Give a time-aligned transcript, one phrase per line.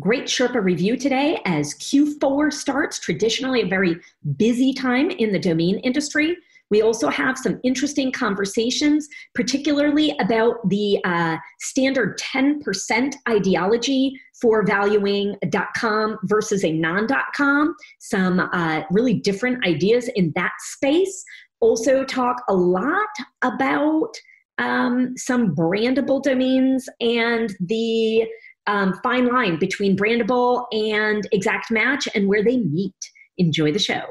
[0.00, 3.96] Great Sherpa review today as Q4 starts, traditionally a very
[4.36, 6.36] busy time in the domain industry.
[6.70, 15.36] We also have some interesting conversations, particularly about the uh, standard 10% ideology for valuing
[15.76, 21.24] .com versus a non-.com, some uh, really different ideas in that space.
[21.60, 24.10] Also talk a lot about
[24.58, 28.26] um, some brandable domains and the
[28.66, 32.94] um, fine line between brandable and exact match and where they meet.
[33.38, 34.02] Enjoy the show.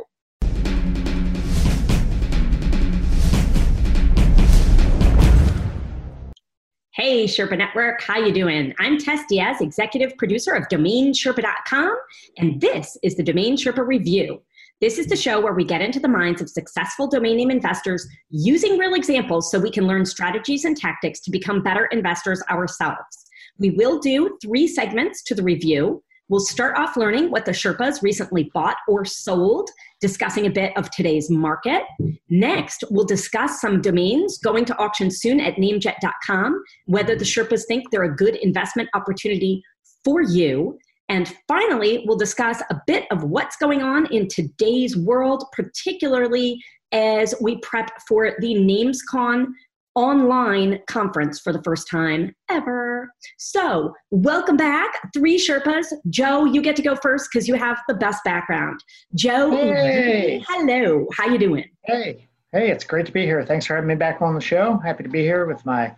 [6.95, 8.73] Hey Sherpa Network, how you doing?
[8.79, 11.97] I'm Tess Diaz, executive producer of DomainSherpa.com,
[12.37, 14.41] and this is the Domain Sherpa Review.
[14.79, 18.05] This is the show where we get into the minds of successful domain name investors
[18.29, 23.22] using real examples so we can learn strategies and tactics to become better investors ourselves.
[23.59, 26.03] We will do three segments to the review.
[26.29, 29.69] We'll start off learning what the Sherpas recently bought or sold,
[30.01, 31.83] discussing a bit of today's market.
[32.29, 37.91] Next, we'll discuss some domains going to auction soon at namejet.com, whether the Sherpas think
[37.91, 39.61] they're a good investment opportunity
[40.03, 40.77] for you.
[41.09, 46.59] And finally, we'll discuss a bit of what's going on in today's world, particularly
[46.93, 49.47] as we prep for the NamesCon
[49.95, 53.11] online conference for the first time ever.
[53.37, 55.85] So, welcome back, three Sherpas.
[56.09, 58.79] Joe, you get to go first because you have the best background.
[59.15, 60.43] Joe, hey.
[60.47, 61.07] hello.
[61.13, 61.65] How you doing?
[61.85, 63.45] Hey, hey, it's great to be here.
[63.45, 64.79] Thanks for having me back on the show.
[64.83, 65.95] Happy to be here with my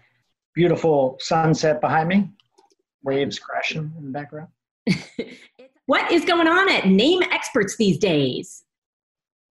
[0.53, 2.29] beautiful sunset behind me,
[3.03, 4.49] waves crashing in the background.
[5.85, 8.64] what is going on at Name Experts these days?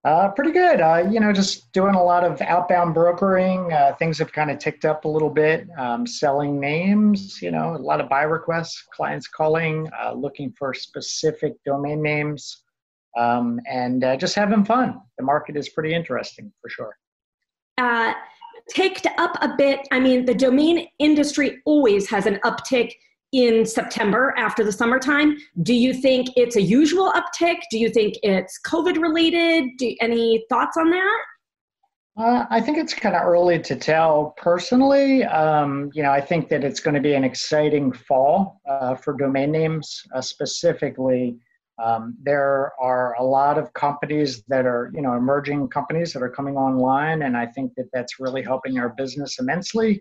[0.05, 0.83] Uh, pretty good.
[0.83, 3.73] Uh, you know, just doing a lot of outbound brokering.
[3.73, 5.67] Uh, things have kind of ticked up a little bit.
[5.79, 7.41] Um, selling names.
[7.41, 8.85] You know, a lot of buy requests.
[8.95, 12.65] Clients calling, uh, looking for specific domain names,
[13.17, 15.01] um, and uh, just having fun.
[15.17, 16.99] The market is pretty interesting for sure.
[17.79, 18.13] Uh,
[18.69, 19.89] ticked up a bit.
[19.91, 22.93] I mean, the domain industry always has an uptick
[23.35, 25.37] in September after the summertime.
[25.63, 27.57] Do you think it's a usual uptick?
[27.71, 29.71] Do you think it's COVID related?
[29.79, 31.21] Do, any thoughts on that?
[32.17, 35.25] Uh, I think it's kind of early to tell personally.
[35.25, 39.17] Um, you know, I think that it's going to be an exciting fall uh, for
[39.17, 40.01] domain names.
[40.15, 41.37] Uh, specifically,
[41.83, 46.31] um, there are a lot of companies that are, you know, emerging companies that are
[46.31, 50.01] coming online, and I think that that's really helping our business immensely.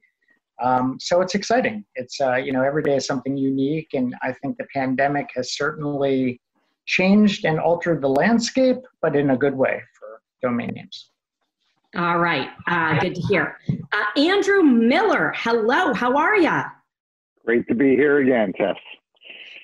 [0.63, 1.83] Um, so it's exciting.
[1.95, 5.55] It's uh, you know every day is something unique, and I think the pandemic has
[5.55, 6.39] certainly
[6.85, 11.11] changed and altered the landscape, but in a good way for domain names.
[11.95, 13.57] All right, uh, good to hear.
[13.91, 15.93] Uh, Andrew Miller, hello.
[15.93, 16.61] How are you?
[17.45, 18.77] Great to be here again, Tess.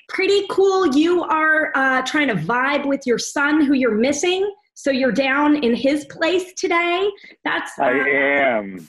[0.09, 0.87] Pretty cool.
[0.87, 4.53] You are uh, trying to vibe with your son, who you're missing.
[4.73, 7.09] So you're down in his place today.
[7.43, 8.87] That's I uh, am.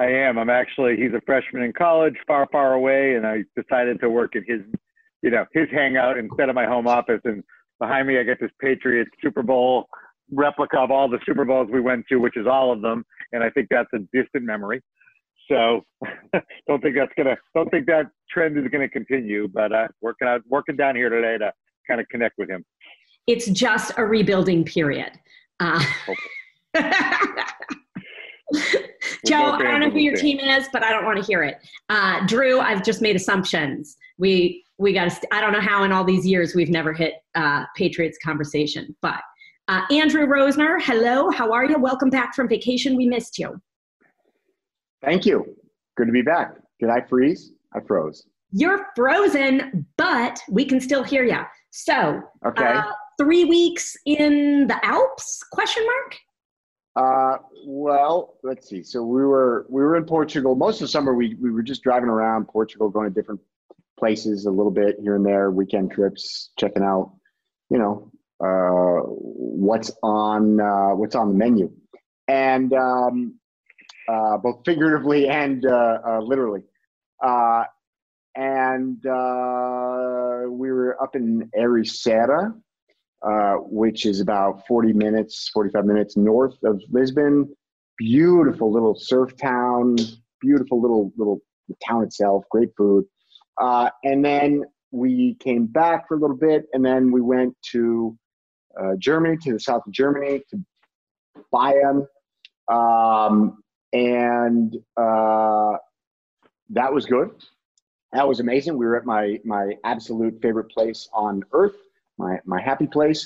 [0.00, 0.38] I am.
[0.38, 0.96] I'm actually.
[0.96, 4.60] He's a freshman in college, far, far away, and I decided to work at his,
[5.22, 7.20] you know, his hangout instead of my home office.
[7.24, 7.44] And
[7.78, 9.88] behind me, I get this Patriots Super Bowl
[10.32, 13.04] replica of all the Super Bowls we went to, which is all of them.
[13.32, 14.80] And I think that's a distant memory.
[15.50, 15.84] So
[16.66, 17.36] don't think that's gonna.
[17.54, 19.48] Don't think that trend is gonna continue.
[19.48, 21.52] But uh, working out, working down here today to
[21.86, 22.64] kind of connect with him.
[23.26, 25.12] It's just a rebuilding period.
[25.60, 25.84] Uh,
[29.26, 31.58] Joe, I don't know who your team is, but I don't want to hear it.
[31.88, 33.96] Uh, Drew, I've just made assumptions.
[34.18, 35.10] We we got to.
[35.10, 38.94] St- I don't know how in all these years we've never hit uh, Patriots conversation.
[39.02, 39.20] But
[39.68, 41.30] uh, Andrew Rosner, hello.
[41.30, 41.78] How are you?
[41.78, 42.96] Welcome back from vacation.
[42.96, 43.60] We missed you.
[45.02, 45.56] Thank you.
[45.96, 46.54] Good to be back.
[46.78, 47.52] Did I freeze?
[47.74, 48.26] I froze.
[48.52, 51.40] You're frozen, but we can still hear you.
[51.70, 52.64] So, okay.
[52.64, 52.82] Uh,
[53.18, 55.40] three weeks in the Alps?
[55.52, 56.16] Question mark.
[57.00, 58.82] Uh, well, let's see.
[58.82, 61.14] So we were we were in Portugal most of the summer.
[61.14, 63.40] We we were just driving around Portugal, going to different
[63.98, 67.14] places a little bit here and there, weekend trips, checking out,
[67.70, 68.12] you know,
[68.44, 71.72] uh, what's on uh, what's on the menu,
[72.28, 73.34] and um,
[74.06, 76.64] uh, both figuratively and uh, uh, literally.
[77.24, 77.64] Uh,
[78.36, 82.54] and we were up in Ericeira,
[83.22, 87.54] uh, which is about 40 minutes, 45 minutes north of Lisbon.
[87.98, 89.96] Beautiful little surf town,
[90.40, 91.40] beautiful little little
[91.86, 93.04] town itself, great food.
[93.60, 98.16] Uh, and then we came back for a little bit, and then we went to
[98.80, 100.64] uh, Germany, to the south of Germany, to
[101.52, 102.06] Bayern,
[102.72, 103.62] um,
[103.92, 105.76] and uh,
[106.70, 107.30] that was good.
[108.12, 108.76] that was amazing.
[108.76, 111.76] We were at my my absolute favorite place on earth,
[112.20, 113.22] my my happy place,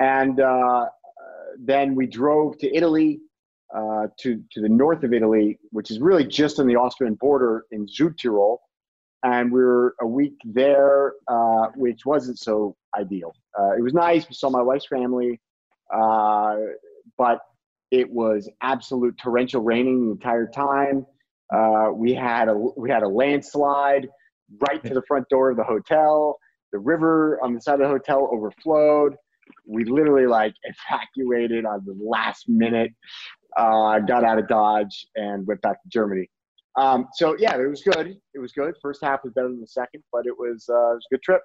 [0.00, 0.86] and uh,
[1.58, 3.20] then we drove to Italy,
[3.74, 7.64] uh, to to the north of Italy, which is really just on the Austrian border
[7.70, 8.58] in Südtirol,
[9.22, 13.34] and we were a week there, uh, which wasn't so ideal.
[13.58, 14.28] Uh, it was nice.
[14.28, 15.40] We saw my wife's family,
[15.92, 16.56] uh,
[17.16, 17.38] but
[17.90, 21.06] it was absolute torrential raining the entire time.
[21.54, 24.08] Uh, we had a we had a landslide
[24.68, 26.38] right to the front door of the hotel.
[26.74, 29.14] The river on the side of the hotel overflowed.
[29.64, 32.90] We literally like evacuated on the last minute.
[33.56, 36.28] Uh, got out of Dodge and went back to Germany.
[36.76, 38.16] Um, so yeah, it was good.
[38.34, 38.74] It was good.
[38.82, 41.22] First half was better than the second, but it was uh, it was a good
[41.22, 41.42] trip.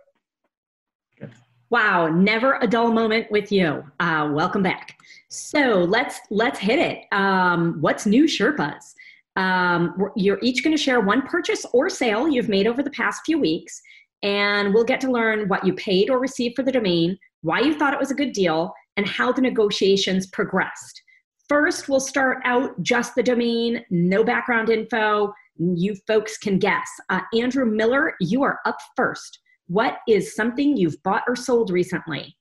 [1.69, 3.83] Wow, never a dull moment with you.
[3.99, 4.97] Uh, welcome back.
[5.29, 7.05] So let's let's hit it.
[7.11, 8.95] Um, what's new, Sherpas?
[9.35, 13.21] Um, you're each going to share one purchase or sale you've made over the past
[13.25, 13.79] few weeks,
[14.23, 17.77] and we'll get to learn what you paid or received for the domain, why you
[17.77, 21.01] thought it was a good deal, and how the negotiations progressed.
[21.47, 25.33] First, we'll start out just the domain, no background info.
[25.57, 26.87] You folks can guess.
[27.09, 29.39] Uh, Andrew Miller, you are up first.
[29.67, 32.35] What is something you've bought or sold recently?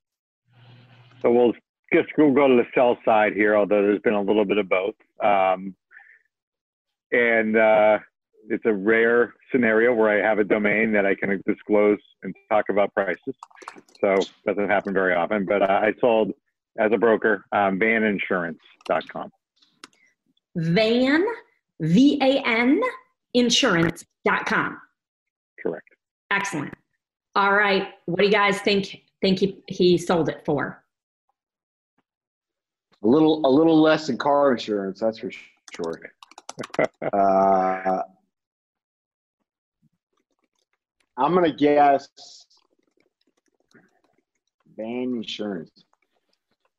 [1.23, 1.53] So we'll
[1.93, 4.69] just we'll go to the sell side here, although there's been a little bit of
[4.69, 4.95] both.
[5.23, 5.75] Um,
[7.13, 7.99] and uh,
[8.51, 12.67] it's a rare scenario where I have a domain that I can disclose and talk
[12.71, 13.35] about prices.
[14.01, 14.17] So
[14.47, 15.45] doesn't happen very often.
[15.45, 16.33] But uh, I sold
[16.79, 19.31] as a broker um, vaninsurance.com.
[20.57, 21.25] Van,
[21.81, 22.81] V A N,
[23.35, 24.79] insurance.com.
[25.63, 25.89] Correct.
[26.31, 26.75] Excellent.
[27.35, 27.89] All right.
[28.07, 29.03] What do you guys think?
[29.21, 30.85] Think he, he sold it for?
[33.03, 36.13] A little, a little less than car insurance, that's for sure
[37.13, 38.03] uh,
[41.19, 42.09] I'm gonna guess
[44.77, 45.85] van insurance.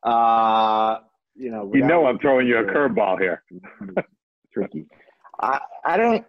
[0.01, 0.99] Uh,
[1.35, 3.43] you know, you know, I'm throwing you a curveball here.
[4.53, 4.85] Tricky.
[5.41, 6.25] I I don't.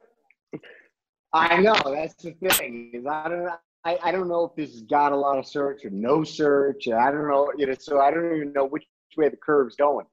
[1.33, 3.49] I know that's the thing is I don't
[3.85, 6.89] I, I don't know if this has got a lot of search or no search.
[6.89, 8.85] I don't know you know so I don't even know which
[9.17, 10.07] way the curve's going.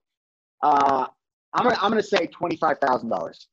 [0.62, 1.08] Uh,
[1.54, 3.48] I'm gonna I'm gonna say twenty five thousand dollars.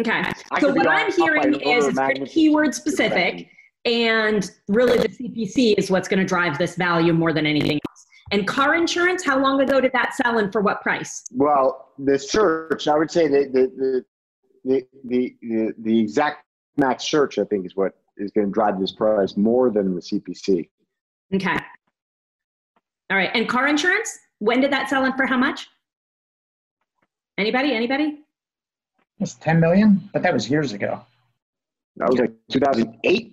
[0.00, 0.22] Okay.
[0.60, 3.48] So what I'm hearing is it's pretty keyword specific,
[3.84, 8.06] and really the CPC is what's going to drive this value more than anything else.
[8.30, 11.24] And car insurance, how long ago did that sell and for what price?
[11.32, 14.04] Well, the search, I would say the the
[14.64, 16.44] the the the, the exact
[16.76, 20.00] match search, I think, is what is going to drive this price more than the
[20.00, 20.68] CPC.
[21.34, 21.56] Okay.
[23.10, 23.30] All right.
[23.34, 25.68] And car insurance, when did that sell and for how much?
[27.38, 27.72] Anybody?
[27.72, 28.18] Anybody?
[29.20, 31.00] It's 10 million, but that was years ago.
[31.96, 33.32] That was like 2008.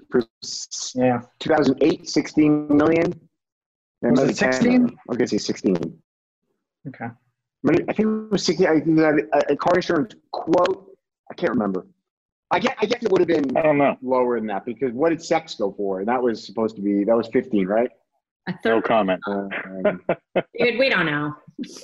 [0.95, 1.21] Yeah.
[1.39, 3.13] 2008, 16 million.
[4.01, 4.97] Was it 16?
[5.13, 5.75] Okay, say 16.
[6.87, 7.05] Okay.
[7.67, 8.67] I think it was 16.
[8.67, 10.97] I think a, a car insurance quote.
[11.31, 11.85] I can't remember.
[12.51, 13.97] I guess, I guess it would have been I don't know.
[14.01, 15.99] lower than that because what did sex go for?
[15.99, 17.89] And that was supposed to be, that was 15, right?
[18.47, 18.53] A.
[18.63, 19.19] No comment.
[19.27, 19.49] Um,
[20.59, 21.35] Dude, we don't know.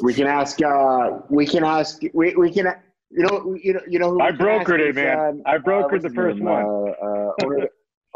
[0.02, 2.68] we can ask, uh, we can ask, we, we can,
[3.12, 4.12] you know, you know, you know.
[4.12, 5.42] Who I brokered it, man.
[5.46, 6.46] I brokered uh, the first name?
[6.46, 6.94] one.
[7.02, 7.32] Uh, uh,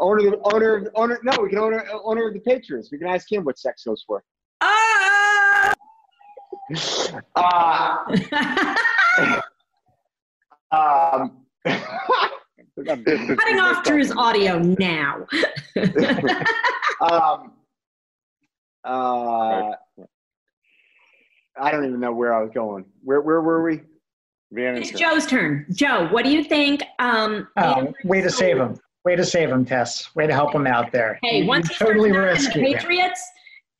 [0.00, 1.18] owner, owner, owner.
[1.22, 2.88] No, we can owner, owner of the Patriots.
[2.90, 4.24] We can ask him what sex goes for.
[4.62, 5.74] Ah!
[7.36, 8.14] Uh,
[10.72, 11.44] um,
[12.84, 15.26] Cutting off Drew's audio now.
[17.00, 17.52] um,
[18.84, 19.72] uh,
[21.58, 22.84] I don't even know where I was going.
[23.02, 23.80] Where where were we?
[24.56, 25.66] It's Joe's turn.
[25.70, 26.82] Joe, what do you think?
[26.98, 28.78] Um, oh, way to save him.
[29.04, 30.14] Way to save him, Tess.
[30.16, 31.18] Way to help him out there.
[31.22, 33.22] Hey, you, once he totally starts the Patriots,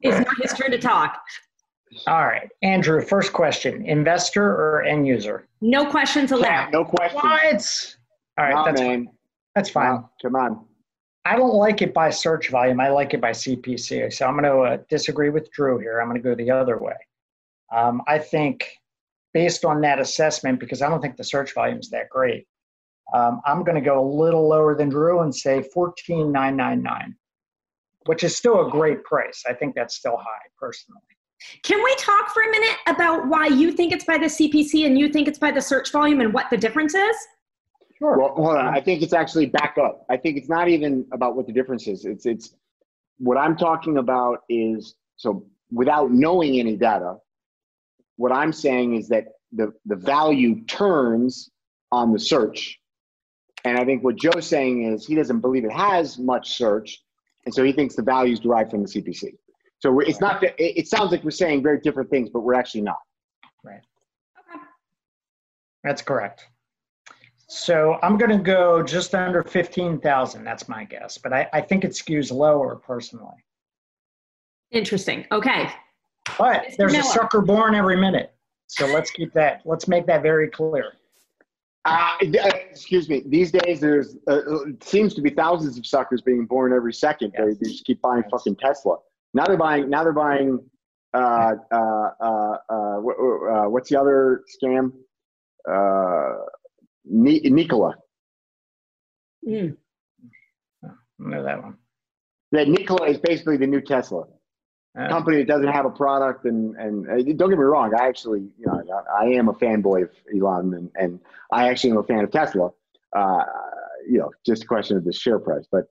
[0.00, 1.20] it's not his turn to talk.
[2.06, 3.00] All right, Andrew.
[3.00, 5.48] First question: investor or end user?
[5.60, 6.72] No questions allowed.
[6.72, 7.22] no questions.
[7.22, 7.96] What?
[8.38, 9.06] All right, that's man.
[9.06, 9.14] fine.
[9.54, 10.04] That's fine.
[10.22, 10.64] Come on.
[11.24, 12.78] I don't like it by search volume.
[12.78, 14.12] I like it by CPC.
[14.12, 16.00] So I'm going to uh, disagree with Drew here.
[16.00, 16.94] I'm going to go the other way.
[17.74, 18.68] Um, I think
[19.36, 22.46] based on that assessment, because I don't think the search volume is that great,
[23.12, 27.14] um, I'm going to go a little lower than Drew and say 14999,
[28.06, 29.42] which is still a great price.
[29.46, 31.02] I think that's still high personally.
[31.62, 34.98] Can we talk for a minute about why you think it's by the CPC and
[34.98, 37.16] you think it's by the search volume and what the difference is?
[37.98, 38.18] Sure.
[38.18, 38.74] Well, hold on.
[38.74, 40.06] I think it's actually back up.
[40.08, 42.06] I think it's not even about what the difference is.
[42.06, 42.54] It's it's
[43.18, 47.16] what I'm talking about is so without knowing any data,
[48.16, 51.50] what I'm saying is that the, the value turns
[51.92, 52.78] on the search
[53.66, 57.02] And I think what Joe's saying is he doesn't believe it has much search,
[57.44, 59.34] and so he thinks the value is derived from the CPC.
[59.80, 60.40] So we're, it's not.
[60.40, 62.98] That, it, it sounds like we're saying very different things, but we're actually not.
[63.64, 63.80] Right.
[64.38, 64.60] Okay.
[65.82, 66.46] That's correct.
[67.48, 70.44] So I'm going to go just under 15,000.
[70.44, 73.44] That's my guess, but I, I think it skews lower personally.
[74.72, 75.26] Interesting.
[75.30, 75.68] Okay.
[76.38, 76.76] But Mr.
[76.76, 78.32] there's a sucker born every minute.
[78.66, 80.92] So let's keep that, let's make that very clear.
[81.84, 83.22] Uh, uh, excuse me.
[83.26, 87.32] These days, there's uh, it seems to be thousands of suckers being born every second.
[87.38, 87.56] They, Yes.
[87.60, 88.30] they just keep buying Yes.
[88.32, 88.96] fucking Tesla.
[89.34, 89.88] Now they're buying.
[89.88, 90.58] Now they're buying.
[91.14, 91.76] Uh, uh,
[92.20, 92.98] uh, uh, uh,
[93.68, 94.92] what's the other scam?
[95.70, 96.44] Uh,
[97.04, 97.94] Ni- Nikola.
[99.48, 99.76] Mm.
[100.84, 101.76] I know that one.
[102.50, 104.24] That Nikola is basically the new Tesla.
[104.96, 108.06] Uh, company that doesn't have a product and and uh, don't get me wrong i
[108.06, 108.82] actually you know
[109.18, 111.20] i, I am a fanboy of elon and, and
[111.52, 112.70] i actually am a fan of tesla
[113.14, 113.44] uh,
[114.08, 115.88] you know just a question of the share price but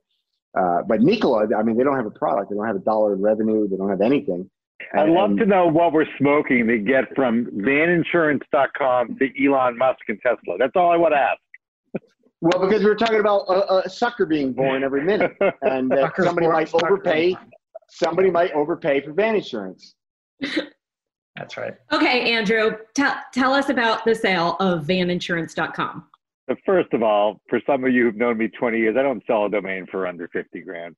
[0.58, 2.50] uh, but Nikola, I mean, they don't have a product.
[2.50, 3.68] They don't have a dollar in revenue.
[3.68, 4.50] They don't have anything.
[4.94, 10.00] I'd love And- to know what we're smoking to get from vaninsurance.com to Elon Musk
[10.08, 10.58] and Tesla.
[10.58, 11.40] That's all I want to ask.
[12.42, 16.14] Well, because we are talking about a, a sucker being born every minute, and that
[16.18, 17.36] somebody born, might overpay.
[17.96, 19.96] Somebody might overpay for van insurance.
[21.36, 21.74] That's right.
[21.94, 26.06] Okay, Andrew, tell tell us about the sale of vaninsurance.com.
[26.66, 29.46] First of all, for some of you who've known me 20 years, I don't sell
[29.46, 30.96] a domain for under 50 grand,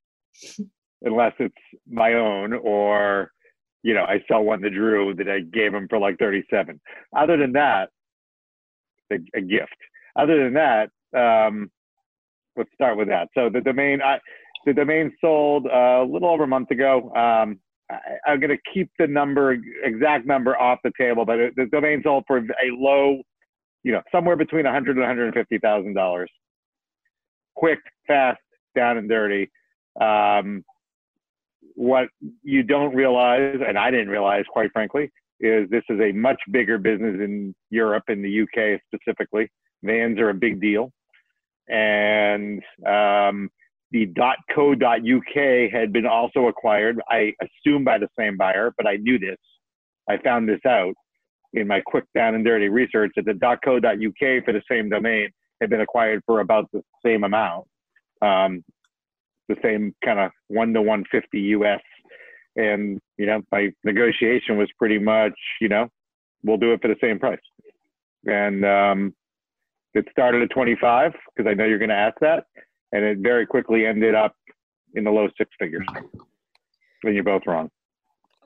[1.03, 1.55] unless it's
[1.89, 3.31] my own or,
[3.83, 6.79] you know, I sell one to Drew that I gave him for like 37.
[7.15, 7.89] Other than that,
[9.11, 9.77] a, a gift.
[10.17, 11.71] Other than that, um,
[12.57, 13.29] let's start with that.
[13.33, 14.19] So the domain, I,
[14.67, 17.11] the domain sold uh, a little over a month ago.
[17.15, 17.59] Um,
[17.89, 17.97] I,
[18.27, 22.01] I'm going to keep the number, exact number off the table, but it, the domain
[22.03, 23.23] sold for a low
[23.87, 26.29] you know, somewhere between 100 and 150 thousand dollars.
[27.55, 28.39] Quick, fast,
[28.75, 29.49] down and dirty.
[29.99, 30.65] Um,
[31.75, 32.09] what
[32.43, 35.09] you don't realize, and I didn't realize, quite frankly,
[35.39, 39.49] is this is a much bigger business in Europe, in the UK specifically.
[39.83, 40.91] Vans are a big deal,
[41.69, 43.49] and um,
[43.91, 44.07] the
[44.53, 46.99] .co.uk had been also acquired.
[47.09, 49.37] I assume by the same buyer, but I knew this.
[50.09, 50.93] I found this out
[51.53, 55.29] in my quick down and dirty research that the .co.uk for the same domain
[55.61, 57.65] had been acquired for about the same amount,
[58.21, 58.63] um,
[59.47, 61.81] the same kind of one to 150 US.
[62.55, 65.87] And, you know, my negotiation was pretty much, you know,
[66.43, 67.39] we'll do it for the same price.
[68.25, 69.13] And um,
[69.93, 72.45] it started at 25 because I know you're going to ask that.
[72.91, 74.35] And it very quickly ended up
[74.95, 75.85] in the low six figures.
[77.03, 77.69] And you're both wrong.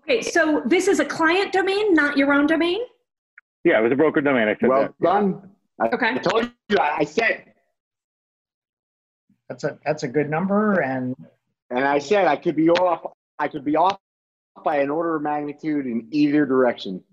[0.03, 2.79] Okay, so this is a client domain, not your own domain?
[3.63, 4.47] Yeah, it was a broker domain.
[4.47, 4.99] I said Well that.
[5.01, 5.49] done.
[5.79, 6.09] I, Okay.
[6.09, 6.77] I told you.
[6.79, 7.53] I I said,
[9.49, 10.81] That's a, that's a good number.
[10.81, 11.15] And
[11.69, 13.13] and I said I could be off.
[13.39, 13.97] I could be off
[14.63, 17.03] by an order of magnitude in either direction.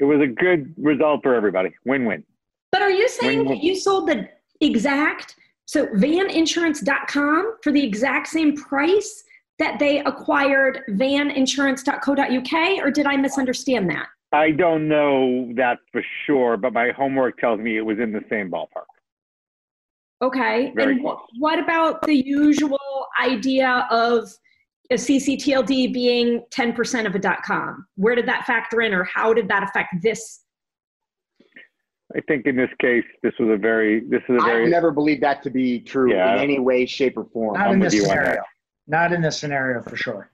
[0.00, 1.70] It was a good result for everybody.
[1.84, 2.24] Win-win.
[2.72, 4.28] But are you saying When- that you sold the
[4.60, 5.36] exact,
[5.72, 9.24] so vaninsurance.com for the exact same price
[9.58, 14.06] that they acquired vaninsurance.co.uk, or did I misunderstand that?
[14.32, 18.20] I don't know that for sure, but my homework tells me it was in the
[18.28, 18.84] same ballpark.
[20.20, 20.74] Okay.
[20.76, 21.20] Very and close.
[21.38, 24.28] what about the usual idea of
[24.90, 27.86] a CCTLD being 10% of a .com?
[27.96, 30.41] Where did that factor in, or how did that affect this?
[32.16, 34.90] I think in this case, this was a very, this is a very, I never
[34.90, 36.34] believed that to be true Yeah.
[36.34, 37.54] in any way, shape, or form.
[37.54, 38.14] not I'm in this you on that.
[38.16, 38.42] scenario.
[38.86, 40.30] Not in this scenario for sure.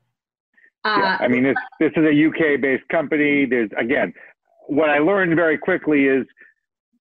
[0.85, 1.19] yeah.
[1.21, 3.45] Uh, I mean, this, this is a UK based company.
[3.47, 4.13] There's, again,
[4.67, 6.27] what I learned very quickly is,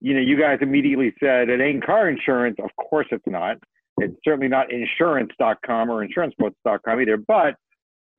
[0.01, 2.57] you know, you guys immediately said it ain't car insurance.
[2.63, 3.57] Of course it's not.
[3.97, 7.55] It's certainly not insurance.com or insurancequotes.com either, but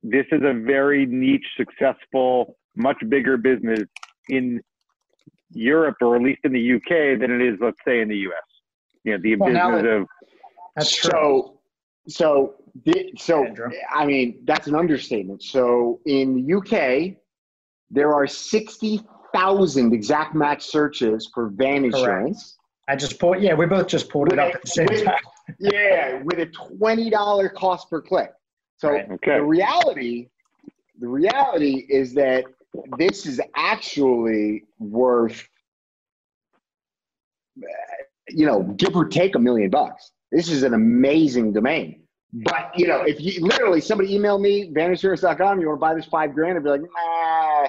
[0.03, 3.81] this is a very niche, successful, much bigger business
[4.29, 4.61] in
[5.51, 8.33] Europe or at least in the UK than it is, let's say, in the US.
[9.03, 10.07] You know, the Well, business that- of
[10.75, 11.09] That's true.
[11.11, 11.59] So,
[12.07, 13.69] so, the- so, Andrew.
[13.89, 15.41] I mean, that's an understatement.
[15.43, 17.17] So in the UK,
[17.89, 22.57] there are 60,000 exact match searches for van insurance.
[22.87, 25.03] I just pulled, yeah, we both just pulled it up at the same Wait.
[25.05, 25.15] time.
[25.59, 28.31] Yeah, with a $20 cost per click.
[28.77, 29.09] So Right.
[29.11, 29.37] Okay.
[29.37, 30.29] the reality,
[30.99, 32.43] the reality is that
[32.97, 35.47] this is actually worth,
[38.29, 40.11] you know, give or take a million bucks.
[40.31, 42.03] This is an amazing domain.
[42.33, 46.05] But you know, if you literally somebody emailed me vaninsurance.com, you want to buy this
[46.05, 47.67] five grand, I'd be like, nah,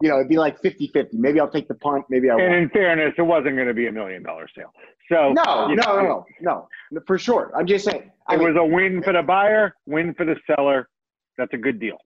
[0.00, 1.18] you know, it'd be like 50 50.
[1.18, 2.06] Maybe I'll take the punt.
[2.08, 4.72] Maybe I And in fairness, it wasn't going to be a million dollar sale.
[5.10, 7.52] So No, you no, no, no, no, for sure.
[7.56, 8.10] I'm just saying.
[8.26, 10.88] I It mean, was a win for the buyer, win for the seller.
[11.36, 11.98] That's a good deal.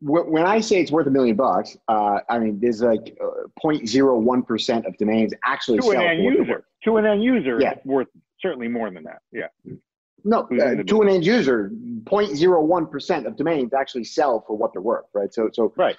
[0.00, 3.48] Wh- when I say it's worth a million bucks, uh, I mean, there's like uh,
[3.62, 7.22] 0.01% of domains actually To an sell end for what they're user, to an end
[7.24, 7.72] user, Yeah.
[7.72, 8.08] it's worth
[8.40, 9.20] certainly more than that.
[9.32, 9.46] Yeah.
[10.24, 11.70] No, uh, to an end user,
[12.04, 15.32] 0.01% of domains actually sell for what they're worth, right?
[15.32, 15.96] So, so Right.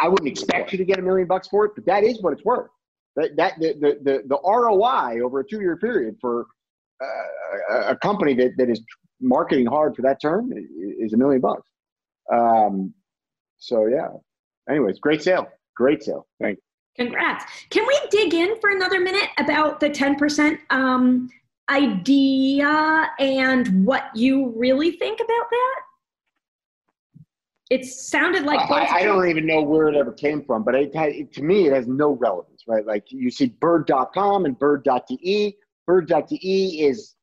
[0.00, 2.32] I wouldn't expect you to get a million bucks for it, but that is what
[2.32, 2.70] it's worth.
[3.16, 6.46] That, that the, the, the, the ROI over a two year period for
[7.02, 8.80] uh, a, a company that, that is
[9.20, 10.52] marketing hard for that term
[10.98, 11.68] is a million bucks.
[12.32, 12.94] Um,
[13.58, 14.08] so, yeah.
[14.68, 15.48] Anyways, great sale.
[15.76, 16.26] Great sale.
[16.96, 17.44] Congrats.
[17.70, 21.28] Can we dig in for another minute about the 10% um,
[21.70, 25.80] idea and what you really think about that?
[27.70, 30.74] It sounded like both- I, I don't even know where it ever came from, but
[30.74, 32.84] it, had- to me, it has no relevance, right?
[32.84, 35.56] Like you see bird.com and bird.de.
[35.86, 37.14] Bird.de is,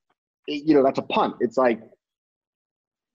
[0.48, 1.36] you know, that's a punt.
[1.42, 1.82] It's like,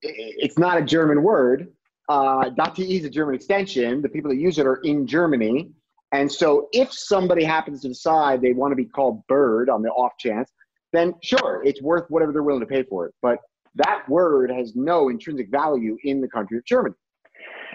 [0.03, 1.69] it's not a German word.
[2.09, 4.03] Uh, .de is a German extension.
[4.03, 5.71] The people that use it are in Germany.
[6.13, 9.89] And so if somebody happens to decide they want to be called bird on the
[9.91, 10.53] off chance,
[10.93, 13.15] then sure, it's worth whatever they're willing to pay for it.
[13.23, 13.39] But
[13.77, 16.95] that word has no intrinsic value in the country of Germany.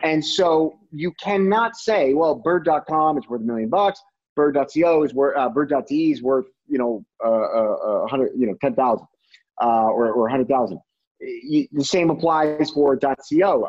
[0.04, 4.00] And so you cannot say, well, bird.com is worth a million bucks.
[4.36, 8.54] Bird.co is worth, uh, bird.de is worth, you know, uh, uh, uh, hundred, you know,
[8.62, 9.04] 10,000,
[9.64, 10.78] uh, or, or 100,000.
[11.20, 13.68] Y- The same applies for .co.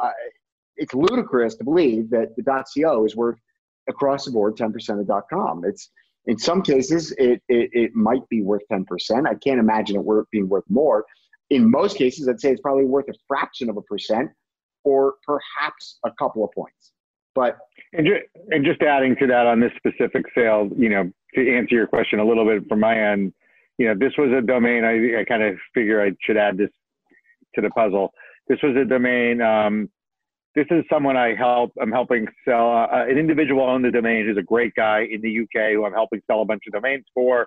[0.78, 3.38] It's ludicrous to believe that the .co is worth
[3.88, 5.64] across the board 10% of .com.
[5.64, 5.90] It's,
[6.26, 8.84] in some cases, it, it, it might be worth 10%.
[9.26, 11.04] I can't imagine it worth, being worth more.
[11.50, 14.30] In most cases, I'd say it's probably worth a fraction of a percent
[14.84, 16.92] or perhaps a couple of points.
[17.34, 17.58] But
[17.92, 18.08] And,
[18.50, 22.18] and just adding to that on this specific sale, you know, to answer your question
[22.18, 23.32] a little bit from my end,
[23.78, 24.84] you know, this was a domain.
[24.84, 26.70] I, I kind of figure I should add this
[27.54, 28.12] to the puzzle.
[28.48, 29.40] This was a domain.
[29.40, 29.88] Um,
[30.54, 31.72] this is someone I help.
[31.80, 32.72] I'm helping sell.
[32.72, 35.92] Uh, an individual owned the domain who's a great guy in the UK who I'm
[35.92, 37.46] helping sell a bunch of domains for,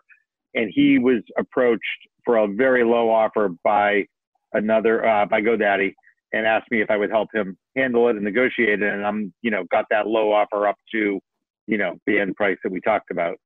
[0.54, 1.82] and he was approached
[2.24, 4.06] for a very low offer by
[4.54, 5.94] another uh, by GoDaddy
[6.34, 8.94] and asked me if I would help him handle it and negotiate it.
[8.94, 11.20] And I'm, you know, got that low offer up to,
[11.68, 13.38] you know, the end price that we talked about,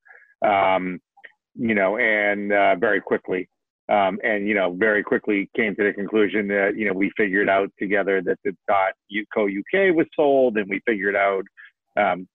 [0.46, 1.00] um,
[1.56, 3.50] you know, and uh, very quickly.
[3.88, 7.50] Um, and, you know, very quickly came to the conclusion that, you know, we figured
[7.50, 8.94] out together that the dot
[9.34, 11.44] co UK was sold and we figured out
[11.96, 12.28] um,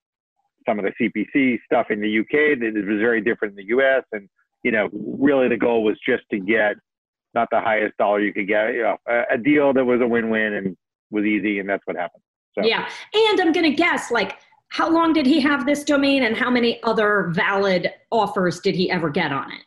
[0.68, 3.74] some of the CPC stuff in the UK that it was very different in the
[3.76, 4.04] US.
[4.12, 4.28] And,
[4.62, 6.76] you know, really the goal was just to get
[7.34, 10.06] not the highest dollar you could get, you know, a, a deal that was a
[10.06, 10.76] win-win and
[11.10, 12.22] was easy, and that's what happened.
[12.58, 12.66] So.
[12.66, 12.88] Yeah.
[13.14, 16.82] And I'm to guess, like, how long did he have this domain and how many
[16.82, 19.62] other valid offers did he ever get on it?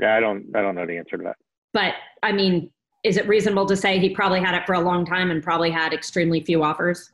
[0.00, 1.36] Yeah, I don't, I don't know the answer to that.
[1.72, 2.70] But I mean,
[3.04, 5.70] is it reasonable to say he probably had it for a long time and probably
[5.70, 7.10] had extremely few offers?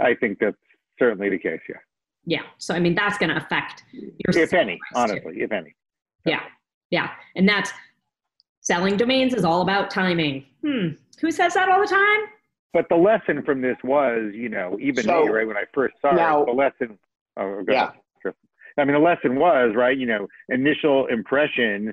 [0.00, 0.56] I think that's
[0.98, 1.60] certainly the case.
[1.68, 1.76] Yeah,
[2.24, 2.42] Yeah.
[2.58, 5.12] So, I mean, that's going to affect your if any, price, too.
[5.14, 5.74] honestly, if any.
[6.24, 6.40] Yeah.
[6.90, 7.10] Yeah.
[7.36, 7.72] And that's
[8.60, 10.44] selling domains is all about timing.
[10.64, 10.88] Hmm.
[11.20, 12.20] Who says that all the time?
[12.72, 15.94] But the lesson from this was, you know, even So, me, right, when I first
[16.00, 16.98] saw now- it, the lesson.
[17.36, 17.88] Oh, go Yeah.
[17.88, 18.34] ahead,
[18.78, 21.92] I mean, the lesson was, right, you know, initial impression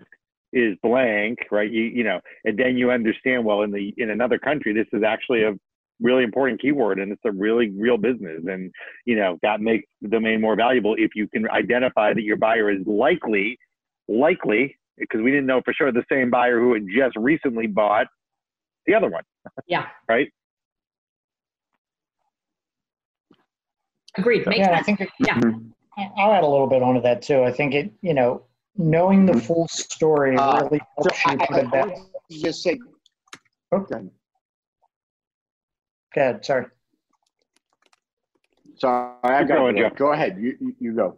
[0.56, 1.70] is blank, right?
[1.70, 5.04] You, you know, and then you understand, well, in the in another country, this is
[5.04, 5.54] actually a
[6.02, 8.70] really important keyword and it's a really real business and
[9.06, 12.70] you know that makes the domain more valuable if you can identify that your buyer
[12.70, 13.58] is likely
[14.10, 18.08] likely because we didn't know for sure the same buyer who had just recently bought
[18.88, 19.24] the other one
[19.68, 19.88] Yeah.
[20.10, 20.28] right
[24.18, 24.46] Agreed.
[24.48, 25.40] Makes Yeah, I think it, Yeah.
[25.98, 27.42] I- I'll add a little bit onto that too.
[27.44, 28.44] I think it, you know,
[28.78, 31.98] knowing the full story Uh, really helps I, you I, put it I back.
[32.32, 32.80] just say,
[33.74, 34.08] Okay, okay.
[36.14, 36.46] go ahead.
[36.46, 36.66] Sorry.
[38.78, 39.84] Sorry, I Keep got going, you.
[39.84, 39.96] Jeff.
[39.96, 40.38] Go ahead.
[40.40, 41.18] You, you, you go.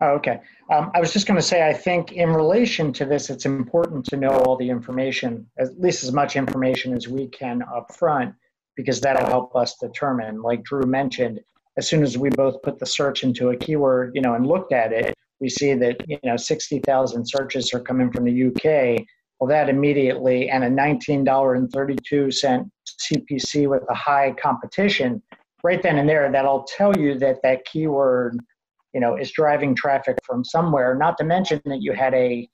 [0.00, 0.40] Oh, okay.
[0.72, 4.04] Um, I was just going to say, I think in relation to this, it's important
[4.06, 8.34] to know all the information, at least as much information as we can up front,
[8.76, 10.42] because that'll help us determine.
[10.42, 11.40] Like Drew mentioned,
[11.76, 14.72] as soon as we both put the search into a keyword, you know, and looked
[14.72, 19.04] at it, we see that you know 60,000 searches are coming from the UK.
[19.38, 22.70] Well, that immediately and a $19.32
[23.12, 25.20] CPC with a high competition,
[25.64, 28.38] right then and there, that'll tell you that that keyword
[28.94, 30.94] you know, is driving traffic from somewhere.
[30.94, 32.48] Not to mention that you had a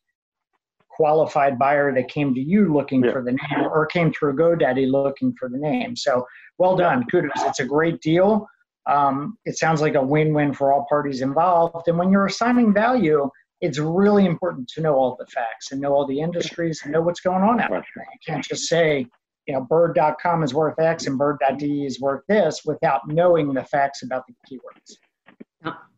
[0.89, 3.13] qualified buyer that came to you looking Yeah.
[3.13, 5.97] for the name or came through GoDaddy looking for the name.
[5.97, 6.27] So
[6.59, 7.33] well done, kudos.
[7.39, 8.49] It's a great deal.
[8.89, 11.89] Um, it sounds like a win-win for all parties involved.
[11.89, 13.29] And when you're assigning value,
[13.61, 17.03] it's really important to know all the facts and know all the industries and know
[17.03, 17.85] what's going on out there.
[17.97, 19.07] You can't just say,
[19.47, 24.03] you know, bird.com is worth X and bird.de is worth this without knowing the facts
[24.03, 24.97] about the keywords.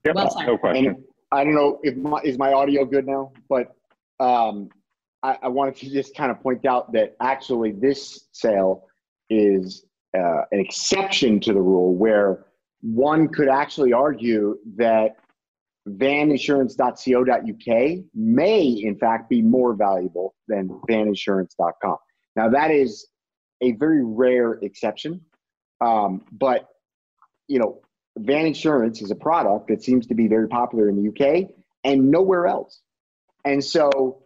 [0.04, 0.86] Yep, Well no question.
[0.86, 0.96] And
[1.32, 3.74] I don't know if my, is my audio good now, but
[4.18, 4.68] um,
[5.22, 8.86] I, I wanted to just kind of point out that actually this sale
[9.28, 9.84] is
[10.16, 12.46] uh, an exception to the rule where
[12.82, 15.16] one could actually argue that
[15.88, 21.96] vaninsurance.co.uk may in fact be more valuable than vaninsurance.com.
[22.36, 23.08] Now that is
[23.60, 25.20] a very rare exception,
[25.80, 26.68] um, but
[27.48, 27.80] you know
[28.18, 31.50] Van Insurance is a product that seems to be very popular in the UK
[31.84, 32.80] and nowhere else.
[33.44, 34.24] And so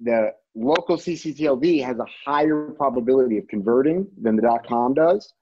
[0.00, 5.32] the local CCTLD has a higher probability of converting than the .com does.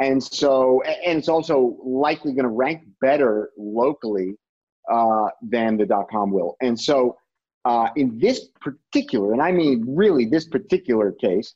[0.00, 4.34] And so, and it's also likely going to rank better locally
[4.90, 6.56] uh, than the dot .com will.
[6.62, 7.16] And so,
[7.66, 11.54] uh, in this particular, and I mean really this particular case,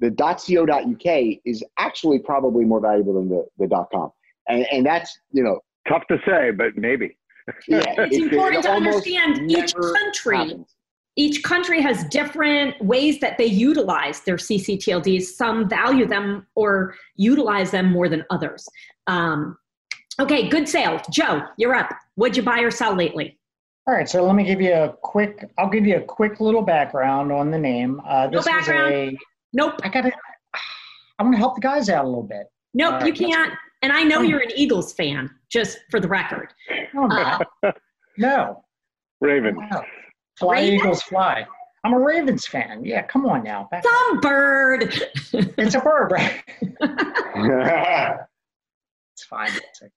[0.00, 4.10] the .co.uk is actually probably more valuable than the, the .com
[4.48, 7.16] and, and that's you know Tough to say, but maybe.
[7.68, 10.74] yeah, It's it- it important to understand each country happens.
[11.16, 15.22] Each country has different ways that they utilize their CCTLDs.
[15.22, 18.68] Some value them or utilize them more than others.
[19.06, 19.56] Um,
[20.20, 21.00] okay, good sale.
[21.10, 21.90] Joe, you're up.
[22.16, 23.38] What'd you buy or sell lately?
[23.86, 25.48] All right, so let me give you a quick.
[25.58, 28.00] I'll give you a quick little background on the name.
[28.08, 28.94] Uh, No background.
[28.94, 29.18] is a.
[29.52, 30.10] Nope, I gotta.
[31.18, 32.46] I'm gonna help the guys out a little bit.
[32.72, 33.52] nope, All right, you can't.
[33.82, 36.54] And I know you're an Eagles fan, just for the record.
[36.94, 37.38] No, Uh,
[38.18, 38.64] no,
[39.20, 39.54] Raven.
[39.70, 39.82] no.
[40.38, 40.80] Fly Ravens?
[40.82, 41.46] Eagles fly.
[41.84, 42.84] I'm a Ravens fan.
[42.84, 43.68] Yeah, come on now.
[43.70, 44.94] Back some bird.
[45.32, 46.42] It's a bird, right?
[49.16, 49.48] It's fine.
[49.54, 49.90] It's a-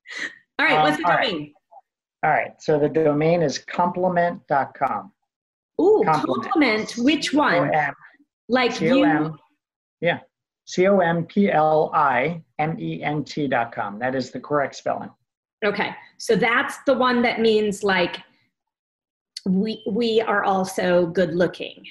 [0.60, 1.54] All right, Um, what's the domain?
[2.24, 5.12] All right, so the domain is compliment.com.
[5.82, 6.44] Ooh, Compliment.
[6.44, 6.94] compliment.
[6.98, 7.70] Which one?
[7.72, 7.94] C-O-M,
[8.50, 9.38] Like you.
[10.02, 10.20] Yeah,
[10.66, 13.98] C O M P L I M E N T dot com.
[14.00, 15.10] That is the correct spelling.
[15.66, 18.18] Okay, so that's the one that means like
[19.48, 21.84] we we are also good looking.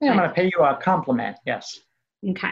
[0.00, 1.36] Yeah, I'm going to pay you a compliment.
[1.46, 1.80] Yes.
[2.28, 2.50] Okay.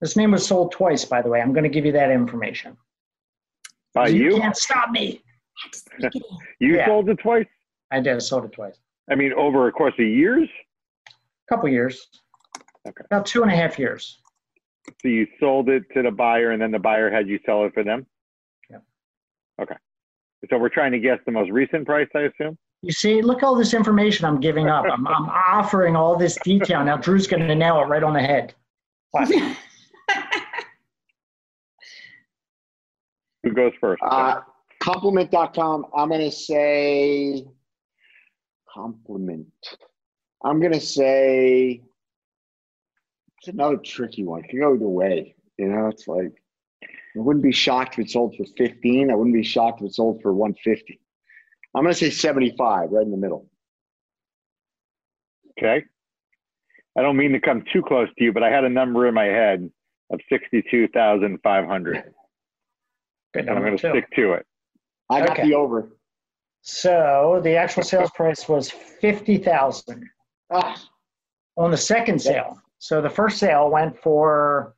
[0.00, 1.40] This name was sold twice, by the way.
[1.42, 2.76] I'm going to give you that information.
[3.92, 4.38] By you?
[4.38, 5.22] can't stop me.
[5.66, 6.22] Let's sneak it
[6.60, 6.68] in.
[6.68, 6.86] You Yeah.
[6.86, 7.46] sold it twice?
[7.90, 8.16] I did.
[8.16, 8.78] I sold it twice.
[9.10, 10.48] I mean, over a course of years?
[11.08, 12.06] A couple years.
[12.88, 13.04] Okay.
[13.04, 14.20] About two and a half years.
[15.02, 17.74] So you sold it to the buyer and then the buyer had you sell it
[17.74, 18.06] for them?
[18.70, 18.82] Yep.
[19.62, 19.76] Okay.
[20.48, 22.56] So we're trying to guess the most recent price, I assume?
[22.82, 24.86] You see, look all this information I'm giving up.
[24.90, 26.82] I'm, I'm offering all this detail.
[26.82, 28.54] Now Drew's going to nail it right on the head.
[33.42, 34.02] Who goes first?
[34.02, 34.40] Uh,
[34.82, 35.86] compliment.com.
[35.94, 37.44] I'm going to say
[38.72, 39.46] compliment.
[40.42, 41.82] I'm going to say
[43.38, 44.44] it's another tricky one.
[44.44, 45.34] It can go either way.
[45.58, 46.32] You know, it's like
[46.82, 49.10] I wouldn't be shocked if it sold for 15.
[49.10, 50.98] I wouldn't be shocked if it sold for 150.
[51.74, 53.46] I'm going to say 75, right in the middle.
[55.58, 55.84] okay.
[56.98, 59.14] I don't mean to come too close to you, but I had a number in
[59.14, 59.70] my head
[60.12, 61.94] of 62,500.
[63.32, 63.90] Good And I'm going to two.
[63.90, 64.46] stick to it.
[65.08, 65.48] I got Okay.
[65.48, 65.88] the over.
[66.62, 70.04] So the actual sales price was fifty thousand
[70.50, 70.76] Ah,
[71.56, 72.60] on the second sale.
[72.78, 74.74] So the first sale went for.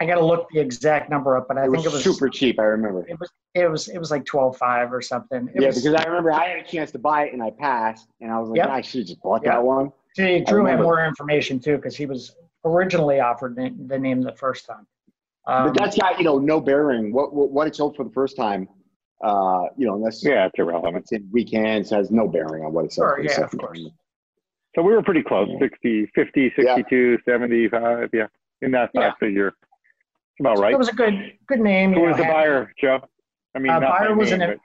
[0.00, 2.02] I got to look the exact number up, but I it think was, it was
[2.04, 2.60] super cheap.
[2.60, 3.04] I remember.
[3.08, 5.48] It was it was it was like twelve five or something.
[5.54, 7.50] It Yeah, was, because I remember I had a chance to buy it and I
[7.50, 8.68] passed, and I was like, Yep.
[8.68, 9.52] I should have just bought Yep.
[9.52, 9.92] that one.
[10.14, 14.32] see, Drew had more information too because he was originally offered the, the name the
[14.34, 14.86] first time.
[15.46, 17.12] Um, but that's got you know no bearing.
[17.12, 18.68] What what, what it sold for the first time,
[19.24, 20.96] uh, you know, unless Yeah, it's irrelevant.
[20.98, 23.78] it's in weekends has no bearing on what it sold Sure, yeah, of course.
[23.82, 23.90] time.
[24.76, 25.58] So we were pretty close Yeah.
[25.58, 28.10] 60, 50, 62, 75.
[28.12, 28.26] Yeah.
[28.62, 29.10] In that Yeah.
[29.10, 29.54] five figure.
[30.40, 30.72] About right.
[30.72, 31.92] It was a good good name.
[31.92, 33.00] Who was know, the had- buyer, Joe?
[33.54, 34.58] I mean, Uh, buyer was name, an- but-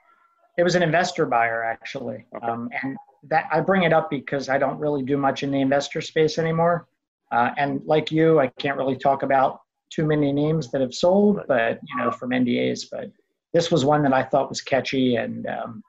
[0.56, 2.46] It was an investor buyer actually, Okay.
[2.46, 5.60] um, and that I bring it up because I don't really do much in the
[5.60, 6.86] investor space anymore.
[7.32, 11.40] Uh, and like you, I can't really talk about too many names that have sold,
[11.48, 12.84] but you know, from NDAs.
[12.88, 13.10] But
[13.52, 15.82] this was one that I thought was catchy, and um,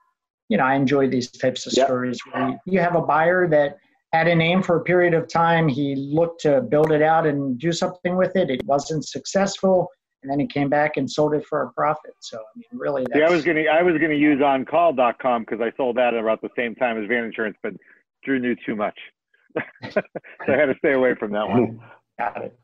[0.49, 1.85] you know, I enjoy these types of Yep.
[1.87, 3.77] stories where you have a buyer that
[4.13, 5.67] had a name for a period of time.
[5.67, 8.49] He looked to build it out and do something with it.
[8.49, 9.89] It wasn't successful,
[10.23, 12.13] and then he came back and sold it for a profit.
[12.21, 15.61] So I mean, really, that's, Yeah, I was gonna I was gonna use oncall.com because
[15.61, 17.73] I sold that at about the same time as Van Insurance, but
[18.23, 18.97] Drew knew too much,
[19.91, 20.01] so
[20.47, 21.79] I had to stay away from that one.
[22.19, 22.57] got it.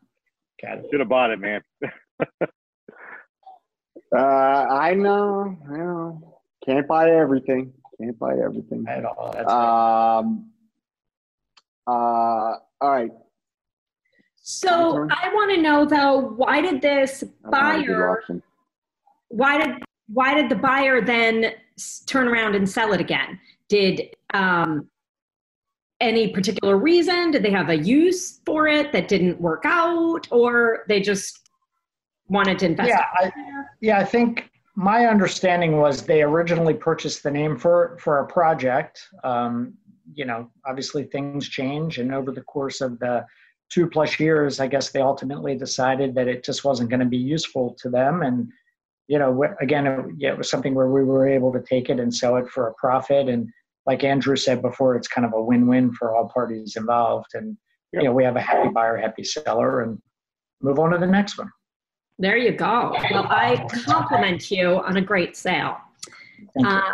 [0.61, 0.85] Got it.
[0.91, 1.61] Should have bought it, man.
[4.13, 6.37] Uh, I know, I know.
[6.65, 7.71] Can't buy everything.
[7.99, 8.85] Can't buy everything.
[8.87, 9.31] At all.
[9.33, 10.23] That's right.
[11.91, 13.11] Uh, all right.
[14.41, 15.07] So.
[15.11, 18.41] I want to know though, why did this That's not a good buyer?
[19.27, 21.53] Why did why did the buyer then
[22.05, 23.39] turn around and sell it again?
[23.69, 24.89] Did um,
[26.01, 27.31] any particular reason?
[27.31, 31.49] Did they have a use for it that didn't work out, or they just
[32.27, 32.89] wanted to invest?
[32.89, 33.31] Yeah, I,
[33.79, 39.07] yeah, I think my understanding was they originally purchased the name for for a project.
[39.23, 39.75] Um,
[40.13, 43.25] you know, obviously things change, and over the course of the
[43.69, 47.17] two plus years, I guess they ultimately decided that it just wasn't going to be
[47.17, 48.21] useful to them.
[48.21, 48.51] And
[49.07, 51.99] you know, again, it, yeah, it was something where we were able to take it
[51.99, 53.27] and sell it for a profit.
[53.27, 53.49] And
[53.85, 57.31] like Andrew said before, it's kind of a win-win for all parties involved.
[57.33, 57.57] And
[57.93, 58.03] Yep.
[58.03, 60.01] you know, we have a happy buyer, happy seller, and
[60.61, 61.51] move on to the next one.
[62.19, 62.95] There you go.
[63.11, 65.77] Well, I compliment you on a great sale.
[66.53, 66.67] Thank you.
[66.67, 66.93] Uh,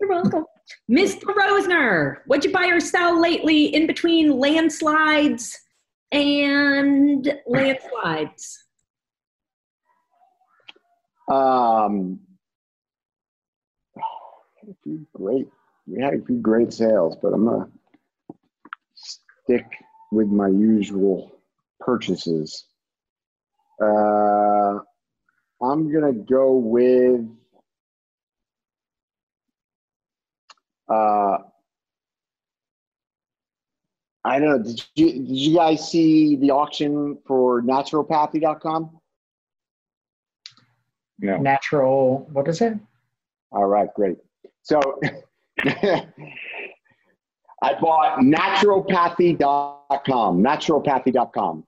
[0.00, 0.44] you're welcome.
[0.90, 1.22] Mr.
[1.22, 5.58] Rosner, what'd you buy or sell lately in between landslides
[6.12, 8.64] and landslides?
[11.30, 12.18] Um,
[13.96, 15.46] a few great,
[15.86, 17.68] we had a few great sales, but I'm gonna
[18.94, 19.66] stick
[20.10, 21.40] with my usual
[21.78, 22.66] purchases.
[23.80, 24.80] Uh,
[25.62, 27.26] I'm gonna go with
[30.90, 31.38] uh,
[34.24, 34.62] I don't know.
[34.62, 39.00] Did you did you guys see the auction for naturopathy.com?
[41.20, 41.38] No.
[41.38, 42.74] Natural, what is it?
[43.52, 44.16] All right, great.
[44.62, 44.80] So
[47.62, 51.64] I bought naturopathy.com, naturopathy.com.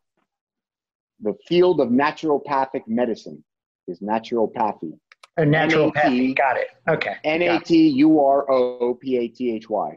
[1.20, 3.44] The field of naturopathic medicine
[3.86, 4.98] is naturopathy.
[5.38, 6.28] A naturopathy.
[6.28, 6.36] NAT.
[6.36, 6.68] Got it.
[6.88, 7.14] Okay.
[7.24, 9.96] N A T U R O P A T H Y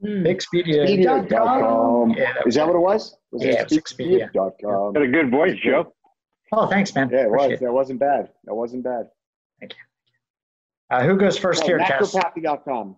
[0.00, 0.26] Hmm.
[0.26, 0.84] Expedia.
[0.86, 2.10] Expedia dot com.
[2.10, 3.16] Yeah, that Is that what it was?
[3.30, 4.32] Was Yeah, it was Expedia.
[4.32, 4.92] Dot com.
[4.92, 5.94] Got a good voice, Joe.
[6.52, 7.08] Oh, thanks, man.
[7.10, 7.44] Yeah, it was.
[7.44, 8.28] Appreciate That wasn't bad.
[8.44, 9.08] That wasn't bad.
[10.92, 12.14] Uh, who goes first Oh, here, Tess?
[12.14, 12.94] naturopathy.com.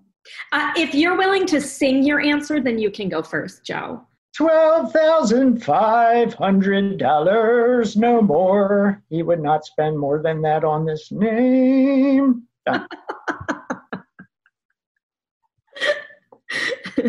[0.53, 4.03] Uh, if you're willing to sing your answer, then you can go first, Joe.
[4.37, 9.01] Twelve thousand five hundred dollars, no more.
[9.11, 12.43] He would not spend more than that on this name.
[12.67, 12.85] Done.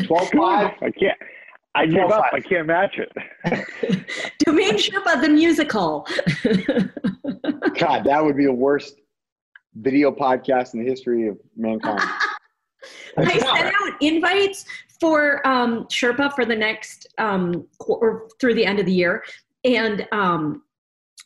[0.06, 0.72] 12 5.
[0.82, 1.18] I can't.
[1.74, 2.26] I give up.
[2.32, 3.12] I can't match it.
[4.46, 6.08] Domain Sherpa the musical.
[7.80, 8.96] God, that would be the worst
[9.76, 12.02] video podcast in the history of mankind.
[13.18, 14.66] I sent out invites
[15.00, 19.24] for um, Sherpa for the next um, or through the end of the year,
[19.64, 20.64] and um,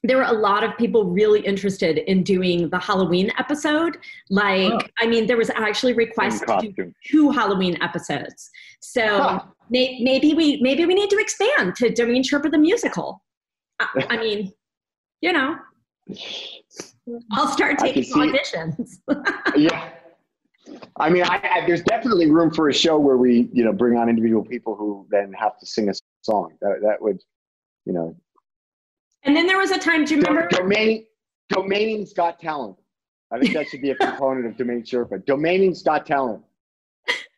[0.03, 3.97] there were a lot of people really interested in doing the Halloween episode.
[4.29, 4.79] Like, Oh.
[4.99, 8.49] I mean, there was actually requests to do two Halloween episodes.
[8.79, 9.43] So Huh.
[9.69, 13.21] may, maybe we maybe we need to expand to Domain Sherpa the musical.
[13.79, 14.53] I, I mean,
[15.21, 15.57] you know,
[17.32, 19.00] I'll start taking auditions.
[19.56, 19.89] yeah.
[20.98, 23.98] I mean, I, I, there's definitely room for a show where we, you know, bring
[23.98, 26.54] on individual people who then have to sing a song.
[26.62, 27.19] That, that would,
[27.86, 28.15] you know,
[29.24, 30.06] and then there was a time.
[30.06, 30.48] Do you remember?
[30.50, 31.06] domain,
[31.52, 32.78] domaining's got talent.
[33.32, 35.24] I think that should be a component of Domain Sherpa.
[35.26, 36.43] Domaining's got talent.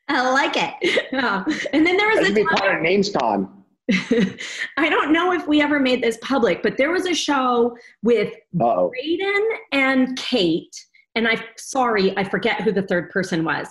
[0.07, 1.07] I like it.
[1.13, 3.49] Um, and then there That was should a be part of NamesCon.
[4.77, 8.33] I don't know if we ever made this public, but there was a show with
[8.59, 8.89] Uh-oh.
[8.89, 10.75] Braden and Kate,
[11.15, 13.67] and I'm sorry, I forget who the third person was,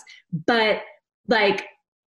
[0.46, 0.82] but
[1.28, 1.66] like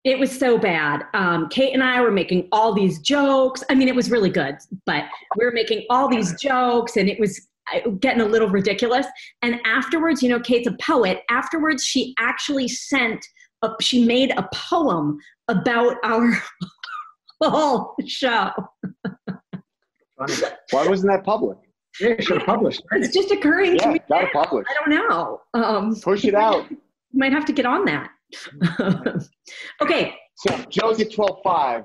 [0.05, 1.03] it was so bad.
[1.13, 3.63] Um, Kate and I were making all these jokes.
[3.69, 5.05] I mean, it was really good, but
[5.37, 9.07] we were making all these jokes, and it was uh, getting a little ridiculous.
[9.43, 11.23] And afterwards, you know, Kate's a poet.
[11.29, 13.25] Afterwards, she actually sent.
[13.63, 16.33] A, she made a poem about our
[17.49, 18.51] whole show.
[20.71, 21.57] Why wasn't that public?
[22.01, 22.83] Yeah, you should have published.
[22.93, 23.03] right?
[23.03, 24.01] It's just occurring to me.
[24.09, 24.43] gotta now.
[24.45, 24.67] publish.
[24.71, 25.41] I don't know.
[25.55, 26.71] Um, Push it out.
[26.71, 26.77] You
[27.15, 28.11] might have to get on that.
[29.83, 31.85] okay, So Joe's at 12.5.